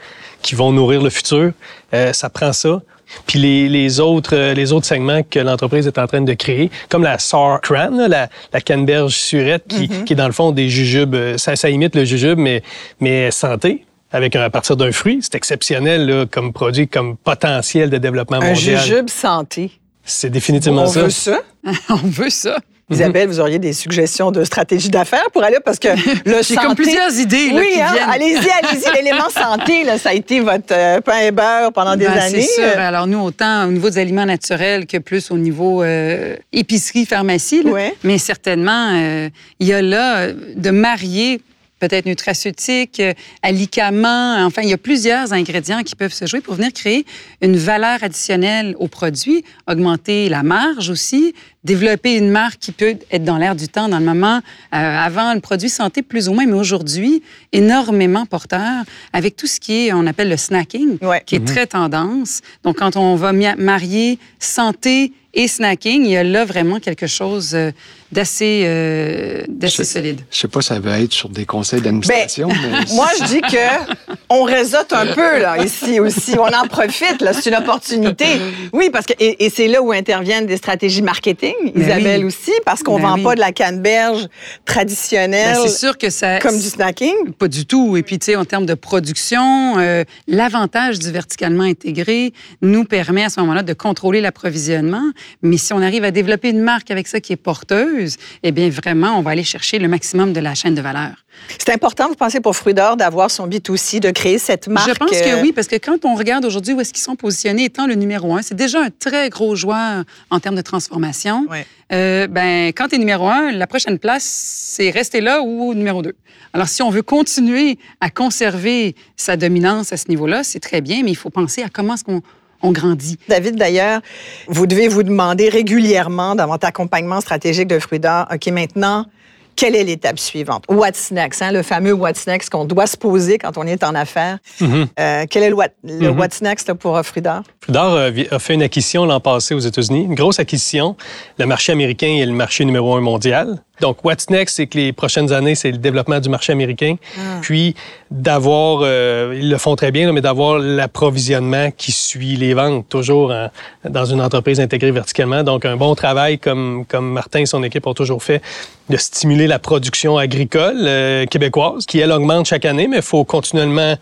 qui 0.41 0.55
vont 0.55 0.73
nourrir 0.73 1.01
le 1.01 1.09
futur. 1.09 1.53
Euh, 1.93 2.11
ça 2.11 2.29
prend 2.29 2.51
ça. 2.51 2.81
Puis 3.27 3.39
les, 3.39 3.69
les, 3.69 4.01
autres, 4.01 4.51
les 4.51 4.73
autres 4.73 4.87
segments 4.87 5.23
que 5.23 5.39
l'entreprise 5.39 5.87
est 5.87 5.97
en 5.97 6.05
train 6.05 6.19
de 6.19 6.33
créer, 6.33 6.69
comme 6.89 7.03
la 7.03 7.17
Sour 7.17 7.61
Cran, 7.61 7.91
la, 8.09 8.27
la 8.51 8.59
canneberge 8.59 9.13
surette, 9.15 9.63
qui, 9.69 9.83
mm 9.83 9.85
-hmm. 9.85 10.03
qui 10.03 10.13
est 10.13 10.17
dans 10.17 10.27
le 10.27 10.33
fond 10.33 10.51
des 10.51 10.67
jujubes, 10.67 11.15
ça, 11.37 11.55
ça 11.55 11.69
imite 11.69 11.95
le 11.95 12.03
jujube, 12.03 12.37
mais, 12.37 12.61
mais 12.99 13.31
santé 13.31 13.85
avec 14.11 14.35
un, 14.35 14.41
à 14.41 14.49
partir 14.49 14.75
d'un 14.75 14.91
fruit. 14.91 15.19
C'est 15.21 15.35
exceptionnel 15.35 16.07
là, 16.07 16.25
comme 16.25 16.51
produit, 16.51 16.87
comme 16.89 17.15
potentiel 17.15 17.89
de 17.89 17.99
développement 17.99 18.41
mondial. 18.41 18.75
Un 18.75 18.81
jujube 18.81 19.09
santé. 19.09 19.71
C'est 20.03 20.29
définitivement 20.29 20.83
on 20.83 20.87
ça. 20.87 21.03
Veut 21.03 21.09
ça. 21.09 21.39
on 21.89 21.95
veut 22.19 22.29
ça. 22.29 22.57
Isabelle, 22.91 23.27
vous 23.27 23.39
auriez 23.39 23.57
des 23.57 23.73
suggestions 23.73 24.31
de 24.31 24.43
stratégie 24.43 24.89
d'affaires 24.89 25.31
pour 25.33 25.43
aller 25.43 25.57
parce 25.63 25.79
que 25.79 25.87
le 26.25 26.43
J'ai 26.43 26.55
comme 26.55 26.75
plusieurs 26.75 27.13
idées. 27.19 27.49
Là, 27.49 27.59
oui, 27.59 27.69
qui 27.73 27.81
hein? 27.81 27.93
viennent. 27.93 28.09
allez-y, 28.09 28.35
allez-y. 28.37 28.93
L'élément 28.95 29.29
santé, 29.29 29.83
là, 29.83 29.97
ça 29.97 30.09
a 30.09 30.13
été 30.13 30.39
votre 30.39 30.71
euh, 30.71 31.01
pain 31.01 31.19
et 31.19 31.31
beurre 31.31 31.73
pendant 31.73 31.95
des 31.95 32.05
ben, 32.05 32.13
années. 32.13 32.41
C'est 32.41 32.61
sûr. 32.61 32.79
Alors 32.79 33.07
nous, 33.07 33.19
autant 33.19 33.67
au 33.67 33.71
niveau 33.71 33.89
des 33.89 33.97
aliments 33.97 34.25
naturels 34.25 34.85
que 34.85 34.97
plus 34.97 35.31
au 35.31 35.37
niveau 35.37 35.81
euh, 35.81 36.35
épicerie, 36.53 37.05
pharmacie. 37.05 37.63
Là. 37.63 37.71
Ouais. 37.71 37.95
Mais 38.03 38.19
certainement, 38.19 38.91
euh, 38.93 39.29
il 39.59 39.67
y 39.67 39.73
a 39.73 39.81
là 39.81 40.31
de 40.31 40.69
marier 40.69 41.41
peut-être 41.79 42.05
nutraceutique, 42.05 43.01
alicaments. 43.41 44.45
Enfin, 44.45 44.61
il 44.61 44.69
y 44.69 44.73
a 44.73 44.77
plusieurs 44.77 45.33
ingrédients 45.33 45.83
qui 45.83 45.95
peuvent 45.95 46.13
se 46.13 46.25
jouer 46.25 46.41
pour 46.41 46.55
venir 46.55 46.71
créer 46.71 47.05
une 47.41 47.57
valeur 47.57 48.01
additionnelle 48.01 48.75
au 48.79 48.87
produit, 48.87 49.43
augmenter 49.67 50.29
la 50.29 50.43
marge 50.43 50.89
aussi, 50.89 51.35
développer 51.65 52.15
une 52.15 52.29
marque 52.29 52.59
qui 52.59 52.71
peut 52.71 52.95
être 53.11 53.23
dans 53.23 53.37
l'air 53.37 53.55
du 53.55 53.67
temps, 53.67 53.89
dans 53.89 53.99
le 53.99 54.05
moment, 54.05 54.37
euh, 54.37 54.41
avant 54.71 55.33
le 55.33 55.41
produit 55.41 55.69
santé 55.69 56.03
plus 56.03 56.29
ou 56.29 56.33
moins, 56.33 56.45
mais 56.45 56.53
aujourd'hui, 56.53 57.23
énormément 57.51 58.25
porteur 58.25 58.83
avec 59.11 59.35
tout 59.35 59.47
ce 59.47 59.59
qui 59.59 59.87
est, 59.87 59.93
on 59.93 60.05
appelle 60.05 60.29
le 60.29 60.37
snacking, 60.37 60.97
ouais. 61.01 61.23
qui 61.25 61.35
est 61.35 61.39
-hmm. 61.39 61.45
très 61.45 61.67
tendance. 61.67 62.41
Donc, 62.63 62.77
quand 62.77 62.95
on 62.95 63.15
va 63.15 63.33
marier 63.57 64.19
santé 64.39 65.11
et 65.33 65.47
snacking, 65.47 66.05
il 66.05 66.11
y 66.11 66.17
a 66.17 66.23
là 66.23 66.45
vraiment 66.45 66.79
quelque 66.79 67.07
chose 67.07 67.51
euh, 67.53 67.71
d'assez 68.11 68.63
euh, 68.65 69.43
solide. 69.67 70.21
Je 70.31 70.37
sais 70.37 70.47
pas 70.47 70.61
si 70.61 70.69
ça 70.69 70.79
va 70.79 70.99
être 71.01 71.11
sur 71.11 71.29
des 71.29 71.45
conseils 71.45 71.81
d'administration. 71.81 72.47
Ben, 72.47 72.57
mais... 72.71 72.93
Moi, 72.95 73.09
je 73.19 73.25
dis 73.25 73.41
que 73.41 74.14
on 74.29 74.43
réseaute 74.43 74.91
un 74.93 75.07
peu 75.07 75.39
là 75.39 75.63
ici 75.63 75.99
aussi. 75.99 76.35
On 76.39 76.47
en 76.47 76.67
profite 76.67 77.21
là, 77.21 77.33
c'est 77.33 77.49
une 77.49 77.55
opportunité. 77.55 78.25
Oui, 78.73 78.89
parce 78.91 79.05
que 79.05 79.13
et, 79.19 79.45
et 79.45 79.49
c'est 79.49 79.67
là 79.67 79.81
où 79.81 79.91
interviennent 79.91 80.45
des 80.45 80.57
stratégies 80.57 81.01
marketing, 81.01 81.53
Ben 81.73 81.81
Isabelle 81.81 82.19
oui. 82.21 82.25
aussi, 82.27 82.51
parce 82.65 82.83
qu'on 82.83 82.97
Ben 82.97 83.07
vend 83.09 83.15
oui. 83.15 83.23
pas 83.23 83.35
de 83.35 83.39
la 83.39 83.51
canneberge 83.51 84.27
traditionnelle. 84.65 85.55
Ben, 85.55 85.67
c'est 85.67 85.77
sûr 85.77 85.97
que 85.97 86.09
ça 86.09 86.39
comme 86.39 86.57
du 86.57 86.67
snacking. 86.69 87.31
Pas 87.37 87.47
du 87.47 87.65
tout. 87.65 87.97
Et 87.97 88.03
puis 88.03 88.19
tu 88.19 88.25
sais, 88.25 88.35
en 88.35 88.45
termes 88.45 88.65
de 88.65 88.73
production, 88.73 89.77
euh, 89.77 90.03
l'avantage 90.27 90.99
du 90.99 91.11
verticalement 91.11 91.63
intégré 91.63 92.33
nous 92.61 92.83
permet 92.83 93.23
à 93.23 93.29
ce 93.29 93.39
moment-là 93.41 93.63
de 93.63 93.73
contrôler 93.73 94.21
l'approvisionnement. 94.21 95.11
Mais 95.41 95.57
si 95.57 95.73
on 95.73 95.81
arrive 95.81 96.03
à 96.03 96.11
développer 96.11 96.49
une 96.49 96.61
marque 96.61 96.91
avec 96.91 97.07
ça 97.07 97.19
qui 97.19 97.33
est 97.33 97.37
porteuse, 97.37 98.17
eh 98.43 98.51
bien 98.51 98.69
vraiment, 98.69 99.17
on 99.17 99.21
va 99.21 99.31
aller 99.31 99.43
chercher 99.43 99.79
le 99.79 99.87
maximum 99.87 100.33
de 100.33 100.39
la 100.39 100.55
chaîne 100.55 100.75
de 100.75 100.81
valeur. 100.81 101.11
C'est 101.57 101.73
important, 101.73 102.07
vous 102.07 102.15
pensez, 102.15 102.39
pour 102.39 102.55
Fruit 102.55 102.73
d'Or 102.73 102.95
d'avoir 102.95 103.29
son 103.29 103.47
B2C, 103.47 103.99
de 103.99 104.09
créer 104.15 104.39
cette 104.39 104.67
marque? 104.67 104.89
Je 104.89 104.95
pense 104.95 105.11
que 105.11 105.41
oui, 105.41 105.51
parce 105.53 105.67
que 105.67 105.75
quand 105.75 106.05
on 106.05 106.15
regarde 106.15 106.43
aujourd'hui 106.45 106.73
où 106.73 106.81
est-ce 106.81 106.91
qu'ils 106.91 107.03
sont 107.03 107.15
positionnés 107.15 107.65
étant 107.65 107.85
le 107.85 107.93
numéro 107.93 108.33
un, 108.35 108.41
c'est 108.41 108.55
déjà 108.55 108.81
un 108.81 108.89
très 108.89 109.29
gros 109.29 109.55
joueur 109.55 110.03
en 110.31 110.39
termes 110.39 110.55
de 110.55 110.61
transformation. 110.61 111.45
Ouais. 111.49 111.67
Euh, 111.91 112.25
ben, 112.25 112.69
quand 112.69 112.87
tu 112.87 112.95
es 112.95 112.97
numéro 112.97 113.27
un, 113.27 113.51
la 113.51 113.67
prochaine 113.67 113.99
place, 113.99 114.23
c'est 114.23 114.89
rester 114.89 115.21
là 115.21 115.41
ou 115.43 115.75
numéro 115.75 116.01
deux. 116.01 116.15
Alors, 116.53 116.67
si 116.67 116.81
on 116.81 116.89
veut 116.89 117.03
continuer 117.03 117.77
à 118.01 118.09
conserver 118.09 118.95
sa 119.17 119.37
dominance 119.37 119.93
à 119.93 119.97
ce 119.97 120.07
niveau-là, 120.07 120.43
c'est 120.43 120.61
très 120.61 120.81
bien, 120.81 121.03
mais 121.03 121.11
il 121.11 121.17
faut 121.17 121.29
penser 121.29 121.61
à 121.61 121.69
comment 121.69 121.93
est-ce 121.93 122.03
qu'on 122.03 122.21
on 122.61 122.71
grandit. 122.71 123.17
David, 123.27 123.55
d'ailleurs, 123.55 124.01
vous 124.47 124.65
devez 124.65 124.87
vous 124.87 125.03
demander 125.03 125.49
régulièrement 125.49 126.33
dans 126.35 126.47
votre 126.47 126.65
accompagnement 126.65 127.21
stratégique 127.21 127.67
de 127.67 127.77
Fruit 127.77 127.99
d'Or, 127.99 128.25
OK, 128.33 128.47
maintenant, 128.47 129.05
quelle 129.55 129.75
est 129.75 129.83
l'étape 129.83 130.19
suivante? 130.19 130.63
What's 130.69 131.11
next? 131.11 131.41
Hein, 131.41 131.51
le 131.51 131.63
fameux 131.63 131.93
What's 131.93 132.27
next 132.27 132.49
qu'on 132.49 132.65
doit 132.65 132.87
se 132.87 132.97
poser 132.97 133.37
quand 133.37 133.57
on 133.57 133.65
est 133.65 133.83
en 133.83 133.95
affaires. 133.95 134.37
Mm 134.59 134.65
-hmm. 134.67 134.87
euh, 134.99 135.25
quel 135.29 135.43
est 135.43 135.49
le, 135.49 135.55
what, 135.55 135.69
le 135.83 135.93
mm 135.93 136.01
-hmm. 136.01 136.19
What's 136.19 136.41
next 136.41 136.73
pour 136.73 137.01
Fruit 137.05 137.21
d'Or? 137.21 137.41
Fruit 137.61 137.73
d'Or 137.73 137.97
a 138.31 138.39
fait 138.39 138.53
une 138.53 138.63
acquisition 138.63 139.05
l'an 139.05 139.19
passé 139.19 139.53
aux 139.55 139.65
États-Unis, 139.71 140.03
une 140.03 140.15
grosse 140.15 140.39
acquisition. 140.39 140.95
Le 141.37 141.45
marché 141.45 141.71
américain 141.71 142.07
est 142.21 142.25
le 142.25 142.37
marché 142.43 142.65
numéro 142.65 142.95
un 142.95 143.01
mondial. 143.01 143.47
Donc, 143.81 144.05
what's 144.05 144.29
next, 144.29 144.55
c'est 144.55 144.67
que 144.67 144.77
les 144.77 144.93
prochaines 144.93 145.33
années, 145.33 145.55
c'est 145.55 145.71
le 145.71 145.77
développement 145.77 146.19
du 146.19 146.29
marché 146.29 146.53
américain. 146.53 146.95
Ah. 147.17 147.39
Puis, 147.41 147.75
d'avoir, 148.09 148.79
euh, 148.83 149.35
ils 149.35 149.49
le 149.49 149.57
font 149.57 149.75
très 149.75 149.91
bien, 149.91 150.11
mais 150.13 150.21
d'avoir 150.21 150.59
l'approvisionnement 150.59 151.71
qui 151.71 151.91
suit 151.91 152.37
les 152.37 152.53
ventes, 152.53 152.87
toujours 152.87 153.31
en, 153.31 153.49
dans 153.89 154.05
une 154.05 154.21
entreprise 154.21 154.59
intégrée 154.61 154.91
verticalement. 154.91 155.43
Donc, 155.43 155.65
un 155.65 155.75
bon 155.75 155.93
travail, 155.95 156.39
comme, 156.39 156.85
comme 156.87 157.11
Martin 157.11 157.39
et 157.39 157.45
son 157.45 157.63
équipe 157.63 157.85
ont 157.85 157.93
toujours 157.93 158.23
fait, 158.23 158.41
de 158.89 158.97
stimuler 158.97 159.44
la 159.47 159.59
production 159.59 160.17
agricole 160.17 160.77
euh, 160.79 161.25
québécoise, 161.25 161.85
qui, 161.85 161.99
elle, 161.99 162.11
augmente 162.11 162.45
chaque 162.45 162.65
année, 162.65 162.87
mais 162.87 162.97
il 162.97 163.03
faut 163.03 163.23
continuellement 163.23 163.95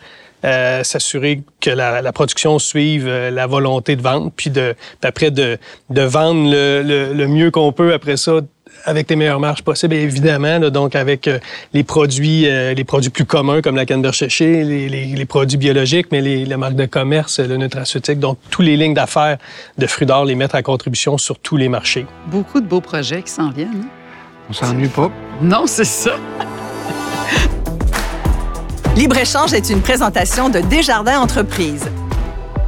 euh, 0.45 0.83
s'assurer 0.83 1.41
que 1.61 1.69
la, 1.69 2.11
production 2.11 2.59
suive 2.59 3.07
euh, 3.07 3.31
la 3.31 3.47
volonté 3.47 3.95
de 3.95 4.01
vendre, 4.01 4.31
puis 4.35 4.49
de, 4.49 4.75
après 5.01 5.31
de, 5.31 5.57
vendre 5.89 6.51
le, 6.51 7.27
mieux 7.27 7.51
qu'on 7.51 7.71
peut 7.71 7.93
après 7.93 8.17
ça 8.17 8.39
avec 8.85 9.09
les 9.09 9.15
meilleures 9.15 9.39
marges 9.39 9.61
possibles, 9.61 9.93
évidemment. 9.93 10.59
donc, 10.59 10.95
avec 10.95 11.29
les 11.73 11.83
produits 11.83 12.41
les 12.41 12.83
produits 12.83 13.11
plus 13.11 13.23
communs 13.23 13.61
comme 13.61 13.75
la 13.75 13.85
canneberge 13.85 14.17
séchée, 14.17 14.63
les, 14.63 14.89
les, 14.89 15.25
produits 15.25 15.57
biologiques, 15.57 16.07
mais 16.11 16.21
les, 16.21 16.57
marques 16.57 16.75
de 16.75 16.87
commerce, 16.87 17.39
le 17.39 17.55
nutraceutique. 17.57 18.19
Donc, 18.19 18.39
toutes 18.49 18.65
les 18.65 18.75
lignes 18.75 18.95
d'affaires 18.95 19.37
de 19.77 19.85
fruits 19.85 20.07
d'or, 20.07 20.25
les 20.25 20.33
mettre 20.33 20.55
à 20.55 20.63
contribution 20.63 21.19
sur 21.19 21.37
tous 21.37 21.55
les 21.55 21.69
marchés. 21.69 22.07
Beaucoup 22.27 22.61
de 22.61 22.65
beaux 22.65 22.81
projets 22.81 23.21
qui 23.21 23.31
s'en 23.31 23.51
viennent. 23.51 23.83
Hein? 23.85 24.02
On 24.49 24.53
s'ennuie 24.53 24.87
pas? 24.87 25.11
Non, 25.41 25.65
c'est 25.67 25.85
ça. 25.85 26.11
Libre-échange 28.95 29.53
est 29.53 29.69
une 29.69 29.81
présentation 29.81 30.49
de 30.49 30.59
Desjardins 30.59 31.19
Entreprises. 31.19 31.89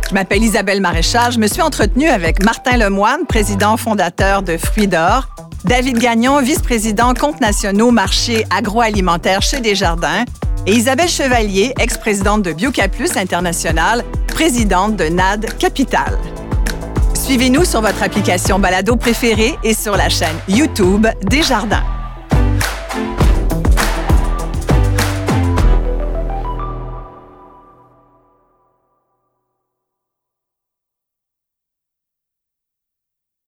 Je 0.10 0.14
m'appelle 0.14 0.44
Isabelle 0.44 0.82
Maréchal. 0.82 1.32
Je 1.32 1.40
me 1.40 1.48
suis 1.48 1.62
entretenue 1.62 2.08
avec 2.08 2.44
Martin 2.44 2.78
Lemoine, 2.78 3.26
président 3.28 3.78
fondateur 3.78 4.42
de 4.42 4.58
Fruits 4.58 4.88
d'Or, 4.88 5.28
David 5.66 5.98
Gagnon, 5.98 6.42
vice-président 6.42 7.16
comptes 7.16 7.42
nationaux 7.42 7.90
marché 7.90 8.46
agroalimentaire 8.56 9.42
chez 9.42 9.62
Desjardins, 9.62 10.24
et 10.68 10.74
Isabelle 10.74 11.10
Chevalier, 11.10 11.74
ex-présidente 11.80 12.44
de 12.44 12.54
Biocaplus 12.54 13.18
International, 13.18 14.04
présidente 14.28 14.96
de 14.96 15.06
NAD 15.06 15.58
Capital. 15.58 16.20
Suivez-nous 17.26 17.66
sur 17.66 17.82
votre 17.82 18.04
application 18.04 18.60
balado 18.60 18.98
préférée 18.98 19.56
et 19.64 19.74
sur 19.74 19.98
la 19.98 20.10
chaîne 20.10 20.38
YouTube 20.48 21.08
Desjardins. 21.24 21.95